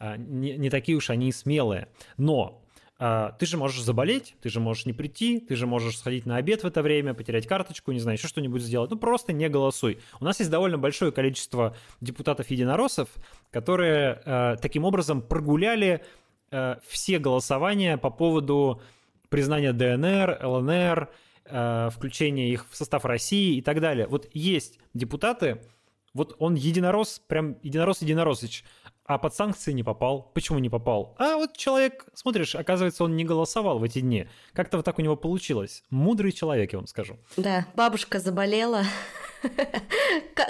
[0.00, 1.88] А, не, не такие уж они смелые.
[2.16, 2.64] Но
[2.98, 6.64] ты же можешь заболеть, ты же можешь не прийти, ты же можешь сходить на обед
[6.64, 8.90] в это время, потерять карточку, не знаю, еще что-нибудь сделать.
[8.90, 10.00] Ну, просто не голосуй.
[10.20, 13.08] У нас есть довольно большое количество депутатов-единороссов,
[13.52, 16.02] которые э, таким образом прогуляли
[16.50, 18.82] э, все голосования по поводу
[19.28, 21.08] признания ДНР, ЛНР,
[21.44, 24.08] э, включения их в состав России и так далее.
[24.08, 25.60] Вот есть депутаты,
[26.14, 28.64] вот он единорос, прям единорос-единоросыч,
[29.08, 30.30] а под санкции не попал.
[30.34, 31.14] Почему не попал?
[31.18, 34.28] А вот человек, смотришь, оказывается, он не голосовал в эти дни.
[34.52, 35.82] Как-то вот так у него получилось.
[35.88, 37.16] Мудрый человек, я вам скажу.
[37.38, 38.82] Да, бабушка заболела.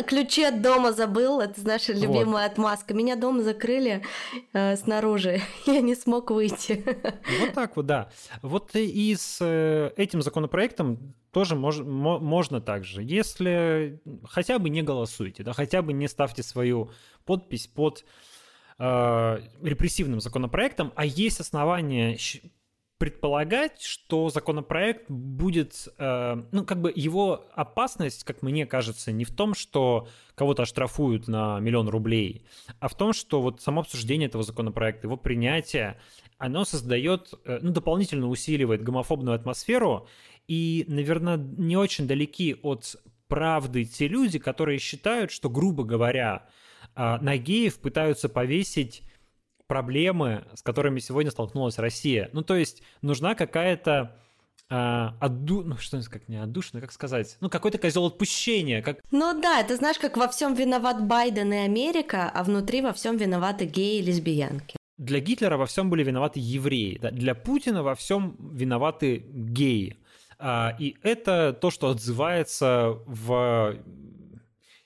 [0.09, 2.53] Ключи от дома забыл, это наша любимая вот.
[2.53, 2.95] отмазка.
[2.95, 4.03] Меня дома закрыли
[4.53, 6.85] э, снаружи, я не смог выйти.
[7.41, 8.11] Вот так вот, да.
[8.43, 13.03] Вот и с э, этим законопроектом тоже мож, мо, можно так же.
[13.05, 16.91] Если хотя бы не голосуйте, да, хотя бы не ставьте свою
[17.25, 18.05] подпись под
[18.79, 22.17] э, репрессивным законопроектом, а есть основания
[22.99, 29.31] предполагать, что законопроект будет, э, ну, как бы его опасность, как мне кажется, не в
[29.31, 32.45] том, что кого-то оштрафуют на миллион рублей,
[32.81, 35.97] а в том, что вот само обсуждение этого законопроекта, его принятие,
[36.39, 40.09] оно создает, э, ну, дополнительно усиливает гомофобную атмосферу,
[40.49, 42.97] и, наверное, не очень далеки от
[43.29, 46.49] правды те люди, которые считают, что, грубо говоря,
[46.99, 49.03] э, на геев пытаются повесить
[49.69, 52.29] проблемы, с которыми сегодня столкнулась Россия.
[52.33, 54.17] Ну, то есть нужна какая-то
[54.71, 55.63] а, отду...
[55.63, 58.99] ну что как не отдушина, как сказать, ну какой-то козел отпущения, как.
[59.11, 63.17] Ну да, это знаешь, как во всем виноват Байден и Америка, а внутри во всем
[63.17, 64.77] виноваты геи и лесбиянки.
[64.99, 67.11] Для Гитлера во всем были виноваты евреи, да?
[67.11, 69.97] для Путина во всем виноваты геи.
[70.39, 73.77] А, и это то, что отзывается в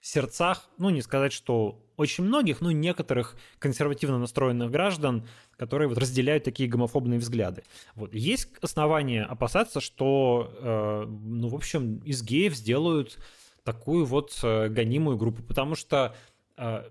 [0.00, 5.26] сердцах, ну не сказать, что очень многих, ну, некоторых консервативно настроенных граждан,
[5.56, 7.62] которые вот разделяют такие гомофобные взгляды.
[7.94, 8.14] Вот.
[8.14, 13.18] Есть основания опасаться, что, э, ну, в общем, из геев сделают
[13.64, 16.14] такую вот э, гонимую группу, потому что
[16.56, 16.84] э,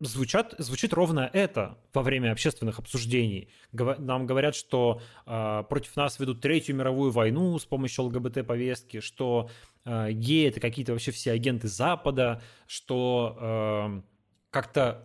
[0.00, 3.48] звучат, звучит ровно это во время общественных обсуждений.
[3.72, 9.50] Нам говорят, что э, против нас ведут Третью мировую войну с помощью ЛГБТ-повестки, что
[9.84, 13.36] э, геи— это какие-то вообще все агенты Запада, что...
[13.40, 14.15] Э,
[14.56, 15.04] как-то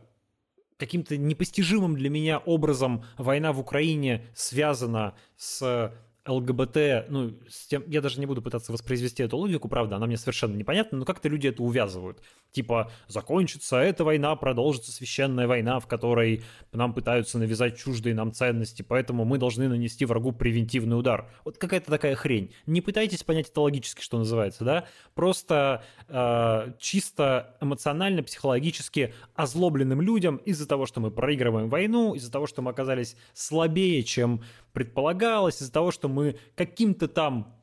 [0.78, 5.94] каким-то непостижимым для меня образом война в Украине связана с
[6.26, 10.18] ЛГБТ, ну, с тем, я даже не буду пытаться воспроизвести эту логику, правда, она мне
[10.18, 12.22] совершенно непонятна, но как-то люди это увязывают.
[12.52, 16.44] Типа, закончится эта война, продолжится священная война, в которой
[16.74, 21.30] нам пытаются навязать чуждые нам ценности, поэтому мы должны нанести врагу превентивный удар.
[21.44, 22.54] Вот какая-то такая хрень.
[22.68, 24.86] Не пытайтесь понять это логически, что называется, да?
[25.16, 32.46] Просто э, чисто эмоционально, психологически озлобленным людям из-за того, что мы проигрываем войну, из-за того,
[32.46, 34.44] что мы оказались слабее, чем
[34.74, 37.56] предполагалось, из-за того, что мы каким-то там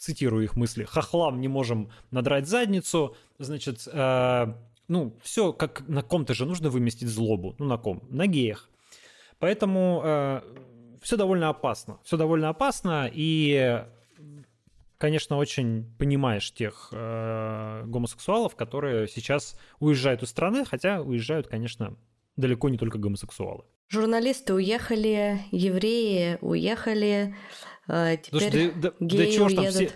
[0.00, 4.54] цитирую их мысли, хохлам не можем надрать задницу, значит, э,
[4.88, 7.54] ну, все как на ком-то же нужно выместить злобу.
[7.58, 8.02] Ну, на ком?
[8.08, 8.68] На геях.
[9.38, 10.40] Поэтому э,
[11.02, 11.98] все довольно опасно.
[12.02, 13.84] Все довольно опасно, и,
[14.98, 21.96] конечно, очень понимаешь тех э, гомосексуалов, которые сейчас уезжают из страны, хотя уезжают, конечно,
[22.36, 23.64] далеко не только гомосексуалы.
[23.90, 27.34] Журналисты уехали, евреи уехали,
[27.88, 29.64] э, теперь Слушай, да, да, геи да чего уедут.
[29.64, 29.92] Там, все,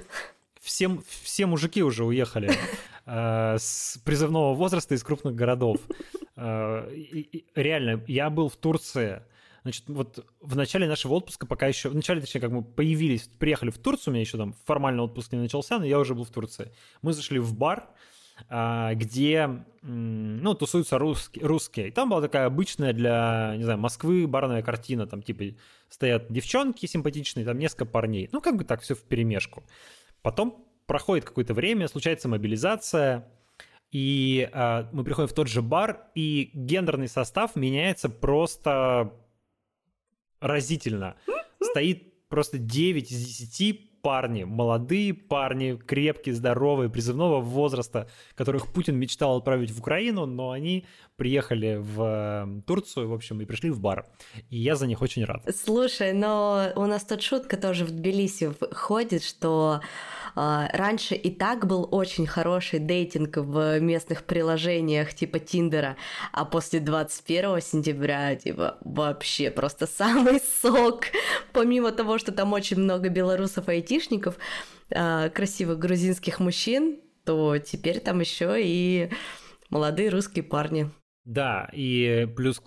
[0.60, 2.50] все, все мужики уже уехали
[3.06, 5.78] э, с призывного возраста из крупных городов.
[6.34, 6.90] Э,
[7.54, 9.22] реально, я был в Турции.
[9.62, 13.70] Значит, вот в начале нашего отпуска, пока еще, в начале, точнее, как мы появились, приехали
[13.70, 16.30] в Турцию, у меня еще там формальный отпуск не начался, но я уже был в
[16.30, 16.72] Турции.
[17.00, 17.88] Мы зашли в бар,
[18.48, 21.88] где, ну, тусуются русские, русские.
[21.88, 25.56] И там была такая обычная для, не знаю, Москвы барная картина, там, типа,
[25.88, 28.28] стоят девчонки симпатичные, там несколько парней.
[28.32, 29.64] Ну, как бы так все в перемешку.
[30.22, 33.28] Потом проходит какое-то время, случается мобилизация,
[33.90, 39.14] и э, мы приходим в тот же бар, и гендерный состав меняется просто
[40.40, 41.16] разительно.
[41.60, 49.38] Стоит просто 9 из 10 парни, молодые парни, крепкие, здоровые, призывного возраста, которых Путин мечтал
[49.38, 50.84] отправить в Украину, но они
[51.16, 54.06] приехали в эм, Турцию, в общем, и пришли в бар.
[54.50, 55.42] И я за них очень рад.
[55.56, 59.80] Слушай, но у нас тут шутка тоже в Тбилиси ходит, что
[60.34, 65.96] раньше и так был очень хороший дейтинг в местных приложениях типа Тиндера,
[66.32, 71.04] а после 21 сентября типа вообще просто самый сок.
[71.52, 74.36] Помимо того, что там очень много белорусов-айтишников,
[74.90, 79.10] э, красивых грузинских мужчин, то теперь там еще и
[79.70, 80.90] молодые русские парни.
[81.24, 82.60] Да, и плюс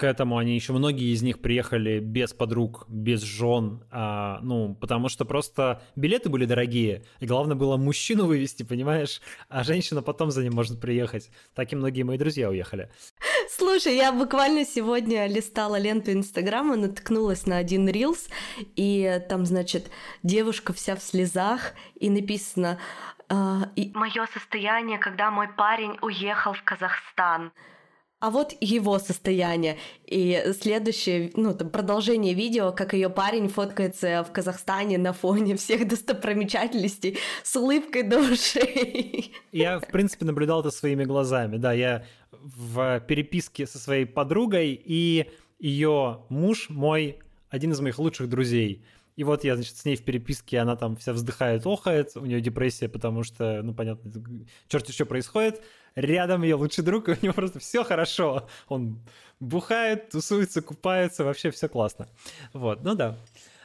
[0.00, 5.10] к этому они еще многие из них приехали без подруг, без жен, а, ну, потому
[5.10, 9.20] что просто билеты были дорогие, и главное было мужчину вывести, понимаешь,
[9.50, 11.30] а женщина потом за ним может приехать.
[11.54, 12.90] Так и многие мои друзья уехали.
[13.50, 18.30] Слушай, я буквально сегодня листала ленту Инстаграма, наткнулась на один рилс,
[18.76, 19.90] и там, значит,
[20.22, 22.78] девушка вся в слезах, и написано
[23.32, 27.52] Uh, и мое состояние, когда мой парень уехал в Казахстан.
[28.20, 29.78] А вот его состояние.
[30.04, 35.88] И следующее, ну, там, продолжение видео, как ее парень фоткается в Казахстане на фоне всех
[35.88, 39.32] достопримечательностей с улыбкой до ушей.
[39.52, 41.56] Я, в принципе, наблюдал это своими глазами.
[41.56, 48.28] Да, я в переписке со своей подругой, и ее муж мой один из моих лучших
[48.28, 48.84] друзей.
[49.16, 52.40] И вот я, значит, с ней в переписке, она там вся вздыхает, охает, у нее
[52.40, 54.12] депрессия, потому что, ну, понятно,
[54.68, 55.62] черт что происходит.
[56.00, 58.48] Рядом ее лучший друг, и у него просто все хорошо.
[58.68, 58.98] Он
[59.38, 62.08] бухает, тусуется, купается, вообще все классно.
[62.54, 63.16] Вот, ну да.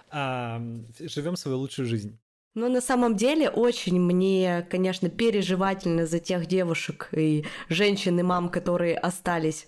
[0.09, 0.61] А,
[0.99, 2.19] живем свою лучшую жизнь.
[2.55, 8.49] Ну, на самом деле, очень мне, конечно, переживательно за тех девушек и женщин и мам,
[8.49, 9.67] которые остались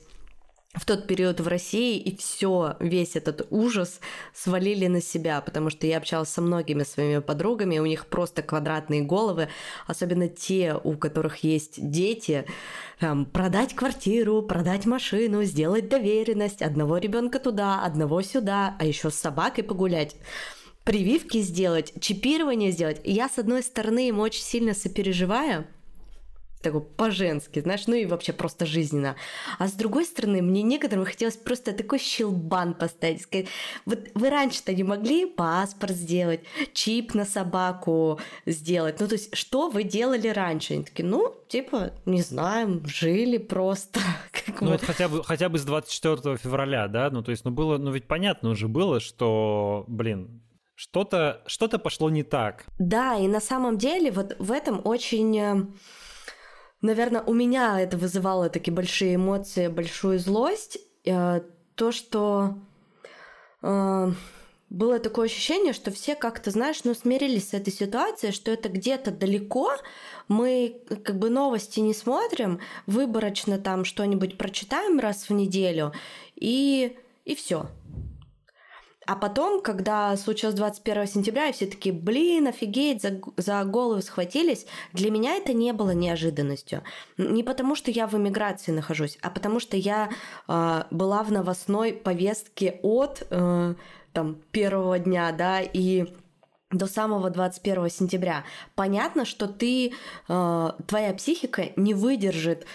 [0.77, 3.99] в тот период в России, и все, весь этот ужас
[4.33, 9.01] свалили на себя, потому что я общалась со многими своими подругами, у них просто квадратные
[9.01, 9.49] головы,
[9.85, 12.45] особенно те, у которых есть дети,
[12.99, 19.15] там, продать квартиру, продать машину, сделать доверенность, одного ребенка туда, одного сюда, а еще с
[19.15, 20.15] собакой погулять
[20.83, 23.01] прививки сделать, чипирование сделать.
[23.03, 25.67] Я, с одной стороны, им очень сильно сопереживаю,
[26.67, 29.15] такой по-женски, знаешь, ну и вообще просто жизненно.
[29.59, 33.47] А с другой стороны, мне некоторым хотелось просто такой щелбан поставить, сказать,
[33.85, 36.41] вот вы раньше-то не могли паспорт сделать,
[36.73, 40.73] чип на собаку сделать, ну то есть что вы делали раньше?
[40.73, 43.99] Они такие, ну, типа, не знаем, жили просто.
[44.61, 47.77] ну вот хотя бы, хотя бы с 24 февраля, да, ну то есть, ну было,
[47.77, 50.41] ну ведь понятно уже было, что, блин,
[50.77, 52.65] что-то что пошло не так.
[52.77, 55.65] Да, и на самом деле вот в этом очень э,
[56.81, 60.77] Наверное, у меня это вызывало такие большие эмоции, большую злость.
[61.05, 61.41] Э,
[61.75, 62.55] то, что
[63.63, 64.11] э,
[64.69, 69.11] было такое ощущение, что все как-то, знаешь, ну, смирились с этой ситуацией, что это где-то
[69.11, 69.71] далеко,
[70.27, 75.93] мы как бы новости не смотрим, выборочно там что-нибудь прочитаем раз в неделю,
[76.35, 77.67] и, и все.
[79.07, 84.65] А потом, когда случилось 21 сентября, и все таки блин, офигеть, за, за голову схватились,
[84.91, 86.83] для меня это не было неожиданностью.
[87.17, 90.09] Не потому, что я в эмиграции нахожусь, а потому что я
[90.49, 93.75] э, была в новостной повестке от э,
[94.11, 96.13] там, первого дня, да, и
[96.69, 98.43] до самого 21 сентября.
[98.75, 99.93] Понятно, что ты,
[100.27, 102.65] э, твоя психика не выдержит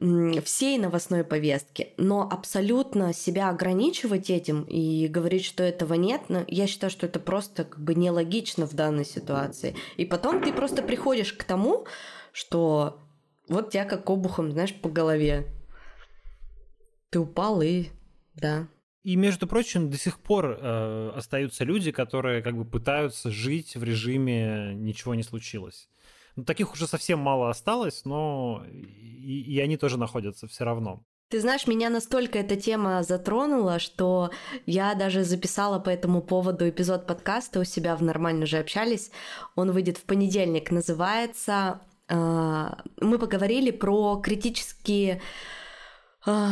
[0.00, 6.66] всей новостной повестки, но абсолютно себя ограничивать этим и говорить, что этого нет, ну, я
[6.66, 9.76] считаю, что это просто как бы нелогично в данной ситуации.
[9.98, 11.86] И потом ты просто приходишь к тому,
[12.32, 12.98] что
[13.48, 15.46] вот тебя как обухом, знаешь, по голове.
[17.10, 17.88] Ты упал и...
[18.34, 18.68] да.
[19.02, 23.82] И, между прочим, до сих пор э, остаются люди, которые как бы пытаются жить в
[23.82, 25.88] режиме «ничего не случилось».
[26.40, 31.04] Ну, таких уже совсем мало осталось, но и, и они тоже находятся все равно.
[31.28, 34.30] Ты знаешь, меня настолько эта тема затронула, что
[34.64, 39.10] я даже записала по этому поводу эпизод подкаста у себя в «Нормально же общались».
[39.54, 41.82] Он выйдет в понедельник, называется...
[42.08, 42.70] Э,
[43.02, 45.20] мы поговорили про критические
[46.26, 46.48] э,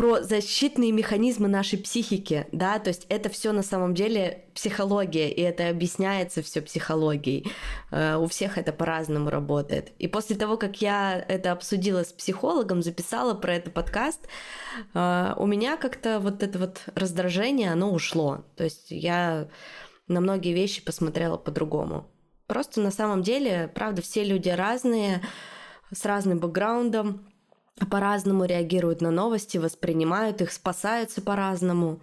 [0.00, 5.42] про защитные механизмы нашей психики, да, то есть это все на самом деле психология, и
[5.42, 7.52] это объясняется все психологией.
[7.90, 9.92] Uh, у всех это по-разному работает.
[9.98, 14.26] И после того, как я это обсудила с психологом, записала про это подкаст,
[14.94, 18.46] uh, у меня как-то вот это вот раздражение, оно ушло.
[18.56, 19.48] То есть я
[20.08, 22.06] на многие вещи посмотрела по-другому.
[22.46, 25.20] Просто на самом деле, правда, все люди разные,
[25.92, 27.29] с разным бэкграундом,
[27.86, 32.00] по-разному реагируют на новости, воспринимают их, спасаются по-разному.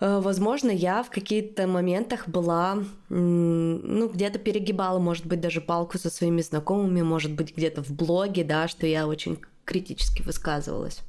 [0.00, 2.78] Э, возможно, я в каких-то моментах была,
[3.08, 8.44] ну, где-то перегибала, может быть, даже палку со своими знакомыми, может быть, где-то в блоге,
[8.44, 11.00] да, что я очень критически высказывалась.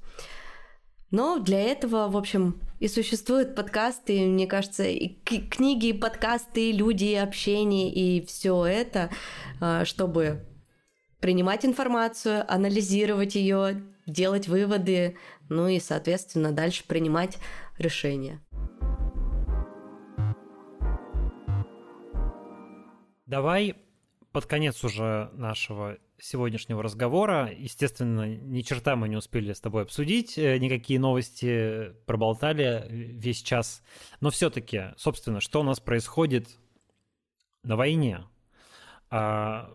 [1.12, 6.70] Но для этого, в общем, и существуют подкасты, и, мне кажется, и книги, и подкасты,
[6.70, 9.10] и люди, и общение, и все это,
[9.62, 10.46] э, чтобы
[11.20, 15.18] принимать информацию, анализировать ее, делать выводы,
[15.50, 17.38] ну и, соответственно, дальше принимать
[17.78, 18.42] решения.
[23.26, 23.76] Давай
[24.32, 27.52] под конец уже нашего сегодняшнего разговора.
[27.52, 33.82] Естественно, ни черта мы не успели с тобой обсудить, э, никакие новости проболтали весь час.
[34.22, 36.48] Но все-таки, собственно, что у нас происходит
[37.64, 38.26] на войне,
[39.10, 39.74] а,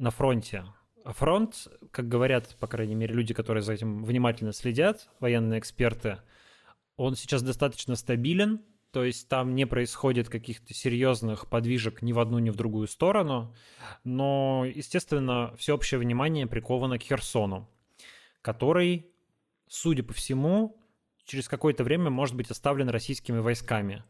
[0.00, 0.64] на фронте?
[1.04, 6.18] Фронт, как говорят, по крайней мере, люди, которые за этим внимательно следят, военные эксперты,
[6.96, 12.38] он сейчас достаточно стабилен, то есть там не происходит каких-то серьезных подвижек ни в одну,
[12.38, 13.54] ни в другую сторону,
[14.02, 17.68] но, естественно, всеобщее внимание приковано к Херсону,
[18.42, 19.06] который,
[19.68, 20.76] судя по всему,
[21.24, 24.02] через какое-то время может быть оставлен российскими войсками.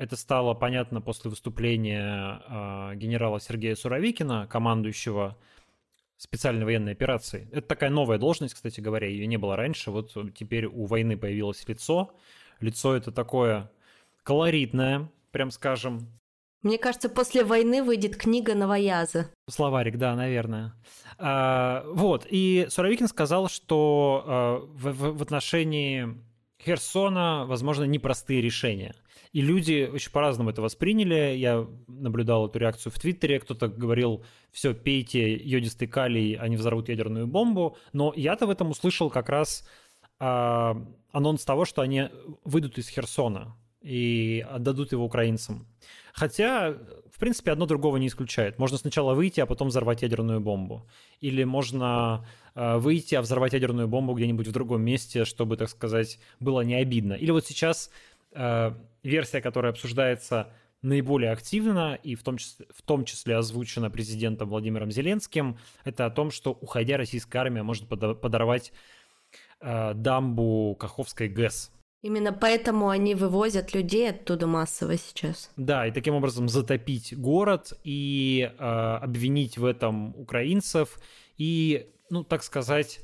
[0.00, 5.36] Это стало понятно после выступления э, генерала Сергея Суровикина, командующего
[6.16, 7.50] специальной военной операции.
[7.52, 9.90] Это такая новая должность, кстати говоря, ее не было раньше.
[9.90, 12.14] Вот теперь у войны появилось лицо.
[12.60, 13.70] Лицо это такое
[14.22, 16.08] колоритная, прям скажем.
[16.62, 19.30] Мне кажется, после войны выйдет книга Новояза.
[19.50, 20.72] Словарик, да, наверное.
[21.18, 26.16] А, вот, и Суровикин сказал, что а, в, в, в отношении
[26.64, 28.94] Херсона, возможно, непростые решения.
[29.32, 31.36] И люди очень по-разному это восприняли.
[31.36, 33.38] Я наблюдал эту реакцию в Твиттере.
[33.38, 37.76] Кто-то говорил, все, пейте йодистый калий, они взорвут ядерную бомбу.
[37.92, 39.66] Но я-то в этом услышал как раз
[40.18, 40.74] э,
[41.12, 42.08] анонс того, что они
[42.44, 45.66] выйдут из Херсона и отдадут его украинцам.
[46.12, 46.74] Хотя,
[47.12, 48.58] в принципе, одно другого не исключает.
[48.58, 50.86] Можно сначала выйти, а потом взорвать ядерную бомбу.
[51.20, 56.18] Или можно э, выйти, а взорвать ядерную бомбу где-нибудь в другом месте, чтобы, так сказать,
[56.40, 57.14] было не обидно.
[57.14, 57.90] Или вот сейчас
[58.32, 60.52] э, версия, которая обсуждается
[60.82, 66.10] наиболее активно и в том, числе, в том числе озвучена президентом Владимиром Зеленским, это о
[66.10, 68.72] том, что, уходя, российская армия может подорвать
[69.60, 71.70] э, дамбу Каховской ГЭС
[72.02, 75.50] Именно поэтому они вывозят людей оттуда массово сейчас.
[75.56, 80.98] Да, и таким образом затопить город и э, обвинить в этом украинцев
[81.36, 83.00] и, ну, так сказать,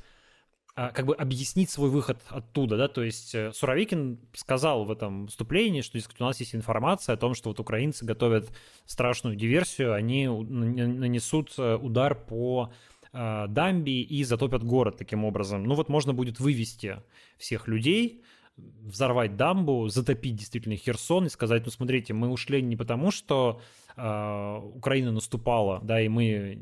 [0.77, 5.27] э, как бы объяснить свой выход оттуда, да, то есть э, Суровикин сказал в этом
[5.27, 8.49] выступлении, что, дескать, у нас есть информация о том, что вот украинцы готовят
[8.87, 12.73] страшную диверсию, они нанесут э, удар по
[13.13, 15.65] э, дамбе и затопят город таким образом.
[15.65, 17.03] Ну вот можно будет вывести
[17.37, 18.23] всех людей,
[18.57, 23.61] взорвать дамбу, затопить действительно Херсон и сказать, ну смотрите, мы ушли не потому, что
[23.97, 26.59] э, Украина наступала, да, и мы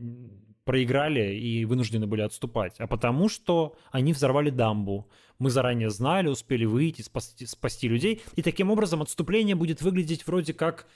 [0.64, 5.10] проиграли и вынуждены были отступать, а потому что они взорвали дамбу.
[5.38, 10.54] Мы заранее знали, успели выйти, спасти, спасти людей, и таким образом отступление будет выглядеть вроде
[10.54, 10.86] как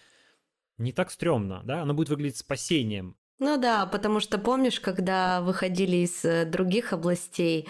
[0.79, 3.17] не так стрёмно, да, оно будет выглядеть спасением.
[3.39, 7.69] Ну да, потому что помнишь, когда выходили из э, других областей,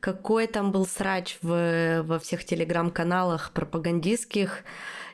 [0.00, 4.62] какой там был срач в, во всех телеграм-каналах пропагандистских,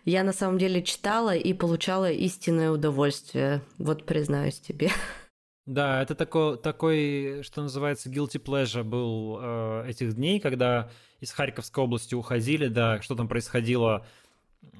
[0.04, 4.90] я на самом деле читала и получала истинное удовольствие, вот признаюсь тебе.
[5.64, 10.90] Да, это такой, такой, что называется, guilty pleasure был э, этих дней, когда
[11.20, 14.04] из Харьковской области уходили, да, что там происходило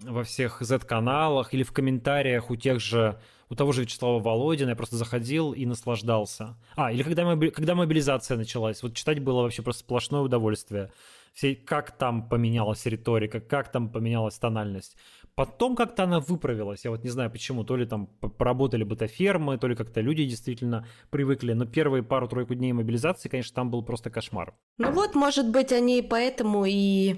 [0.02, 3.20] во всех Z-каналах или в комментариях у тех же
[3.52, 6.56] у того же Вячеслава Володина, я просто заходил и наслаждался.
[6.74, 7.50] А, или когда, моби...
[7.50, 10.90] когда мобилизация началась, вот читать было вообще просто сплошное удовольствие.
[11.34, 14.96] Все, как там поменялась риторика, как там поменялась тональность.
[15.34, 19.68] Потом как-то она выправилась, я вот не знаю почему, то ли там поработали бытофермы, то
[19.68, 24.54] ли как-то люди действительно привыкли, но первые пару-тройку дней мобилизации, конечно, там был просто кошмар.
[24.78, 27.16] Ну вот, может быть, они поэтому и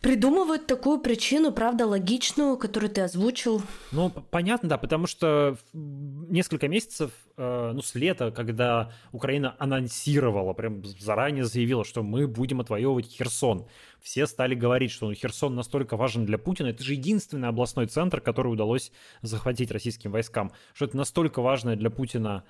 [0.00, 3.62] придумывают такую причину, правда, логичную, которую ты озвучил.
[3.92, 10.84] Ну, понятно, да, потому что несколько месяцев, э, ну, с лета, когда Украина анонсировала, прям
[10.84, 13.66] заранее заявила, что мы будем отвоевывать Херсон,
[14.00, 18.20] все стали говорить, что ну, Херсон настолько важен для Путина, это же единственный областной центр,
[18.20, 22.44] который удалось захватить российским войскам, что это настолько важное для Путина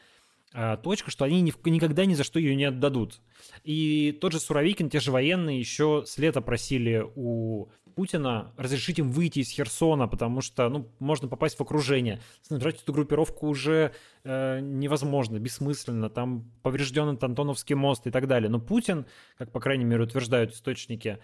[0.83, 3.21] точка, что они ни, никогда ни за что ее не отдадут.
[3.63, 9.11] И тот же Суровикин, те же военные еще с лета просили у Путина разрешить им
[9.11, 12.21] выйти из Херсона, потому что ну, можно попасть в окружение.
[12.43, 13.93] Снабжать эту группировку уже
[14.25, 16.09] э, невозможно, бессмысленно.
[16.09, 18.49] Там поврежден Антоновский мост и так далее.
[18.49, 21.19] Но Путин, как по крайней мере утверждают источники,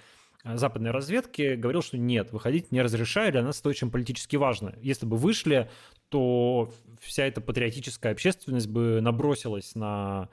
[0.45, 4.75] западной разведки говорил, что нет, выходить не разрешаю, для нас это очень политически важно.
[4.81, 5.71] Если бы вышли,
[6.09, 10.29] то вся эта патриотическая общественность бы набросилась на,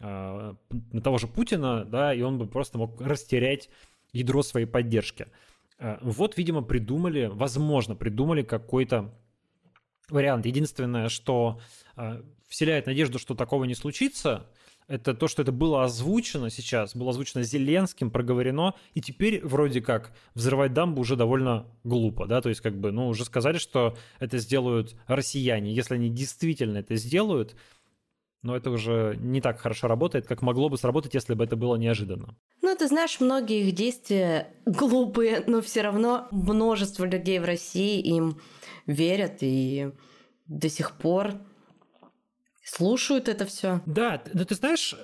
[0.00, 3.68] э, на того же Путина, да, и он бы просто мог растерять
[4.12, 5.28] ядро своей поддержки.
[5.78, 9.14] Э, вот, видимо, придумали, возможно, придумали какой-то
[10.08, 10.46] вариант.
[10.46, 11.60] Единственное, что
[12.48, 14.46] вселяет надежду, что такого не случится–
[14.92, 20.12] это то, что это было озвучено сейчас, было озвучено Зеленским, проговорено, и теперь вроде как
[20.34, 24.36] взрывать дамбу уже довольно глупо, да, то есть как бы, ну, уже сказали, что это
[24.36, 27.56] сделают россияне, если они действительно это сделают,
[28.42, 31.76] но это уже не так хорошо работает, как могло бы сработать, если бы это было
[31.76, 32.36] неожиданно.
[32.60, 38.38] Ну, ты знаешь, многие их действия глупые, но все равно множество людей в России им
[38.86, 39.92] верят и
[40.48, 41.36] до сих пор
[42.64, 43.80] слушают это все.
[43.86, 44.94] Да, но ты знаешь,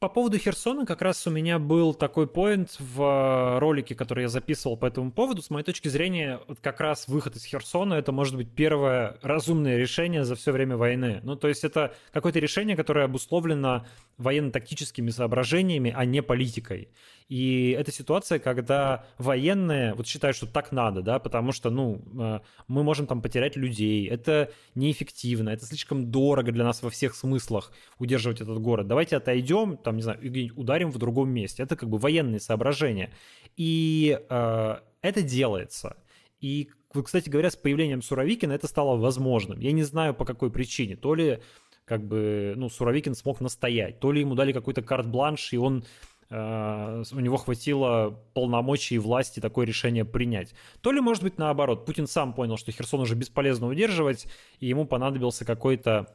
[0.00, 4.28] по поводу Херсона как раз у меня был такой поинт в э, ролике, который я
[4.28, 5.42] записывал по этому поводу.
[5.42, 9.76] С моей точки зрения, вот как раз выход из Херсона это может быть первое разумное
[9.76, 11.20] решение за все время войны.
[11.24, 13.86] Ну, то есть это какое-то решение, которое обусловлено
[14.18, 16.90] военно-тактическими соображениями, а не политикой.
[17.28, 22.40] И это ситуация, когда военные вот считают, что так надо, да, потому что, ну, э,
[22.68, 27.70] мы можем там потерять людей, это неэффективно, это слишком дорого для нас во всех смыслах
[27.98, 28.86] удерживать этот город.
[28.86, 30.18] Давайте отойдем, там, не знаю,
[30.56, 31.62] ударим в другом месте.
[31.62, 33.12] Это как бы военные соображения.
[33.58, 35.98] И э, это делается.
[36.40, 36.70] И,
[37.04, 39.60] кстати говоря, с появлением Суровикина это стало возможным.
[39.60, 40.96] Я не знаю, по какой причине.
[40.96, 41.40] То ли
[41.84, 45.84] как бы, ну, Суровикин смог настоять, то ли ему дали какой-то карт-бланш, и он
[46.30, 50.54] у него хватило полномочий и власти такое решение принять.
[50.82, 54.26] То ли, может быть, наоборот, Путин сам понял, что Херсон уже бесполезно удерживать,
[54.60, 56.14] и ему понадобился какой-то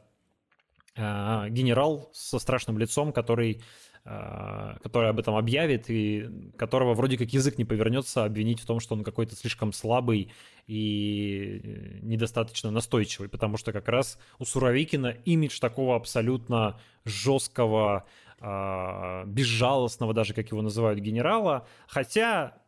[0.94, 3.62] э, генерал со страшным лицом, который,
[4.04, 8.78] э, который об этом объявит, и которого вроде как язык не повернется обвинить в том,
[8.78, 10.30] что он какой-то слишком слабый
[10.68, 18.06] и недостаточно настойчивый, потому что как раз у Суровикина имидж такого абсолютно жесткого,
[18.40, 21.66] безжалостного даже, как его называют, генерала.
[21.86, 22.58] Хотя,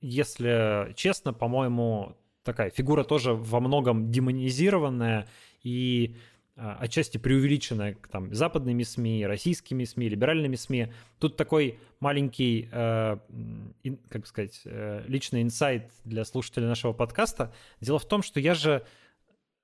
[0.00, 5.28] если честно, по-моему, такая фигура тоже во многом демонизированная
[5.62, 6.16] и
[6.58, 10.90] а, отчасти преувеличенная там, западными СМИ, российскими СМИ, либеральными СМИ.
[11.18, 13.18] Тут такой маленький, э,
[13.84, 17.52] ин, как сказать, э, личный инсайт для слушателей нашего подкаста.
[17.82, 18.86] Дело в том, что я же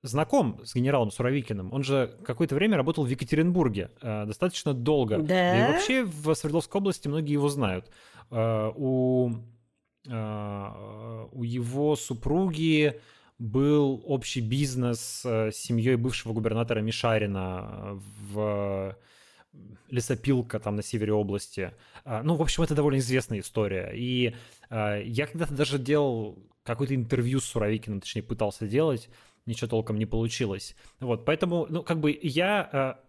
[0.03, 1.73] знаком с генералом Суровикиным.
[1.73, 5.17] Он же какое-то время работал в Екатеринбурге, э, достаточно долго.
[5.17, 5.57] Да?
[5.57, 7.89] И вообще в Свердловской области многие его знают.
[8.29, 9.31] Э, у,
[10.07, 12.99] э, у его супруги
[13.39, 17.99] был общий бизнес с семьей бывшего губернатора Мишарина
[18.31, 18.95] в
[19.89, 21.71] лесопилка там на севере области.
[22.05, 23.91] Ну, в общем, это довольно известная история.
[23.93, 24.35] И
[24.69, 29.09] я когда-то даже делал какое-то интервью с Суровикиным, точнее, пытался делать
[29.45, 30.75] ничего толком не получилось.
[30.99, 33.03] Вот, поэтому, ну, как бы я э,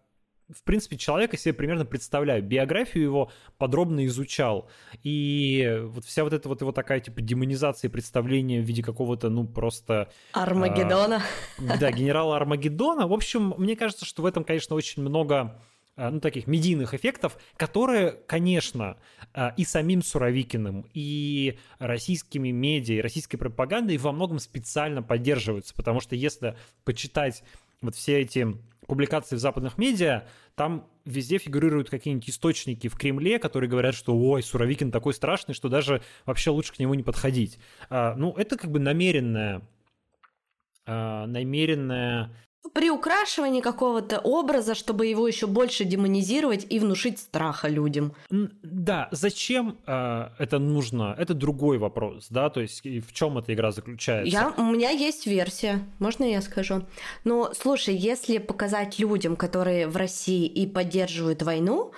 [0.53, 2.43] в принципе, человека себе примерно представляю.
[2.43, 4.68] Биографию его подробно изучал.
[5.03, 9.47] И вот вся вот эта вот его такая, типа, демонизация представления в виде какого-то, ну,
[9.47, 10.11] просто...
[10.32, 11.22] Армагеддона.
[11.59, 13.07] Э, да, генерала Армагеддона.
[13.07, 15.61] В общем, мне кажется, что в этом, конечно, очень много
[15.97, 18.97] ну, таких медийных эффектов, которые, конечно,
[19.32, 26.01] э, и самим Суровикиным, и российскими медиа, и российской пропагандой во многом специально поддерживаются, потому
[26.01, 27.45] что если почитать
[27.80, 33.68] вот все эти публикации в западных медиа, там везде фигурируют какие-нибудь источники в Кремле, которые
[33.68, 37.59] говорят, что ой, Суровикин такой страшный, что даже вообще лучше к нему не подходить.
[37.88, 39.62] А, ну, это как бы намеренное,
[40.86, 42.30] а, намеренное
[42.75, 48.12] приукрашивание какого-то образа, чтобы его еще больше демонизировать и внушить страха людям.
[48.31, 51.14] Да, зачем э, это нужно?
[51.16, 54.31] Это другой вопрос, да, то есть в чем эта игра заключается?
[54.31, 56.85] Я, у меня есть версия, можно я скажу?
[57.22, 61.93] Но слушай, если показать людям, которые в России и поддерживают войну,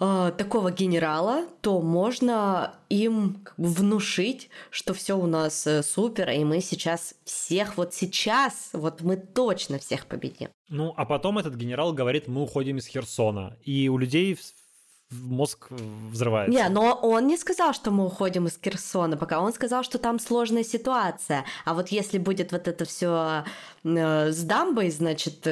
[0.00, 6.60] э, такого генерала, то можно им внушить, что все у нас э, супер, и мы
[6.60, 10.48] сейчас всех вот сейчас, вот мы точно всех победим.
[10.68, 14.38] Ну, а потом этот генерал говорит, мы уходим из Херсона, и у людей
[15.10, 16.52] мозг взрывается.
[16.52, 20.18] Не, но он не сказал, что мы уходим из Херсона, пока он сказал, что там
[20.18, 21.44] сложная ситуация.
[21.64, 23.44] А вот если будет вот это все
[23.84, 25.46] э, с дамбой, значит,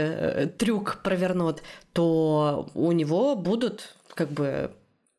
[0.58, 4.72] трюк провернут, то у него будут как бы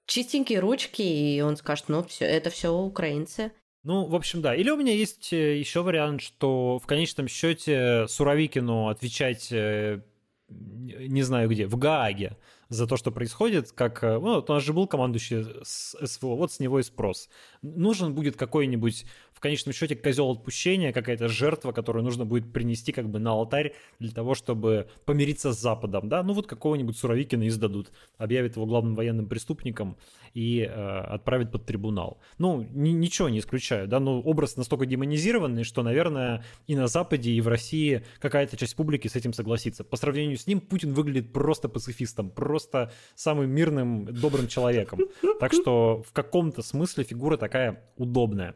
[0.05, 3.51] чистенькие ручки, и он скажет, ну, все, это все украинцы.
[3.83, 4.53] Ну, в общем, да.
[4.53, 10.01] Или у меня есть э, еще вариант, что в конечном счете Суровикину отвечать э,
[10.49, 12.37] не знаю где, в Гааге
[12.69, 14.03] за то, что происходит, как...
[14.03, 17.29] Э, ну, у нас же был командующий с СВО, вот с него и спрос.
[17.61, 19.05] Нужен будет какой-нибудь
[19.37, 23.73] в конечном счете козел отпущения, какая-то жертва, которую нужно будет принести как бы на алтарь
[23.99, 28.95] для того, чтобы помириться с Западом, да, ну вот какого-нибудь Суровикина издадут, объявят его главным
[28.95, 29.95] военным преступником
[30.33, 32.19] и э, отправят под трибунал.
[32.39, 37.31] Ну, ни, ничего не исключаю, да, но образ настолько демонизированный, что, наверное, и на Западе,
[37.31, 39.83] и в России какая-то часть публики с этим согласится.
[39.83, 44.99] По сравнению с ним Путин выглядит просто пацифистом, просто самым мирным, добрым человеком.
[45.39, 47.56] Так что в каком-то смысле фигура такая
[47.95, 48.55] удобная.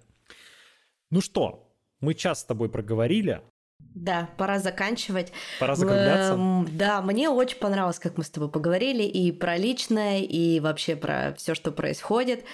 [1.10, 3.42] Ну что, мы час с тобой проговорили.
[3.80, 5.32] Да, пора заканчивать.
[5.60, 6.34] Пора закругляться.
[6.34, 10.96] Эм, да, мне очень понравилось, как мы с тобой поговорили и про личное, и вообще
[10.96, 12.46] про все, что происходит.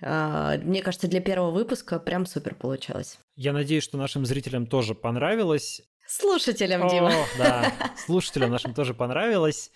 [0.00, 3.18] А, мне кажется, для первого выпуска прям супер получилось.
[3.36, 5.82] Я надеюсь, что нашим зрителям тоже понравилось.
[6.06, 7.08] Слушателям, Дима.
[7.08, 7.72] О, да,
[8.06, 9.70] слушателям нашим тоже понравилось.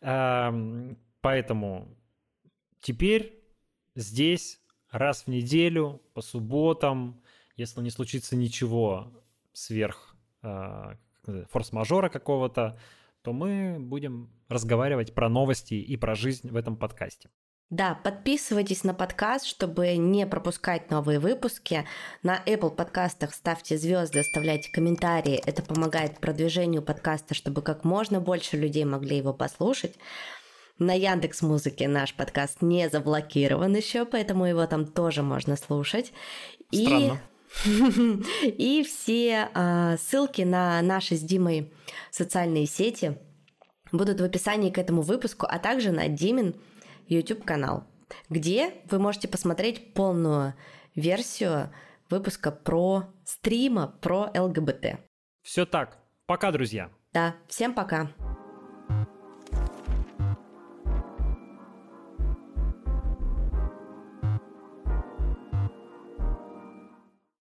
[0.00, 1.96] Поэтому
[2.80, 3.42] теперь
[3.94, 7.20] здесь раз в неделю по субботам,
[7.56, 9.12] если не случится ничего
[9.52, 10.96] сверх а,
[11.50, 12.78] форс-мажора какого-то,
[13.22, 17.30] то мы будем разговаривать про новости и про жизнь в этом подкасте.
[17.68, 21.86] Да, подписывайтесь на подкаст, чтобы не пропускать новые выпуски.
[22.24, 25.40] На Apple подкастах ставьте звезды, оставляйте комментарии.
[25.46, 29.94] Это помогает продвижению подкаста, чтобы как можно больше людей могли его послушать.
[30.80, 36.14] На Яндекс Музыке наш подкаст не заблокирован еще, поэтому его там тоже можно слушать.
[36.72, 37.20] Странно.
[38.46, 38.46] И,
[38.80, 41.70] и все э, ссылки на наши с Димой
[42.10, 43.18] социальные сети
[43.92, 46.54] будут в описании к этому выпуску, а также на Димин
[47.08, 47.84] YouTube-канал,
[48.30, 50.54] где вы можете посмотреть полную
[50.94, 51.74] версию
[52.08, 54.98] выпуска про стрима про ЛГБТ.
[55.42, 55.98] Все так.
[56.24, 56.90] Пока, друзья.
[57.12, 58.10] Да, всем пока.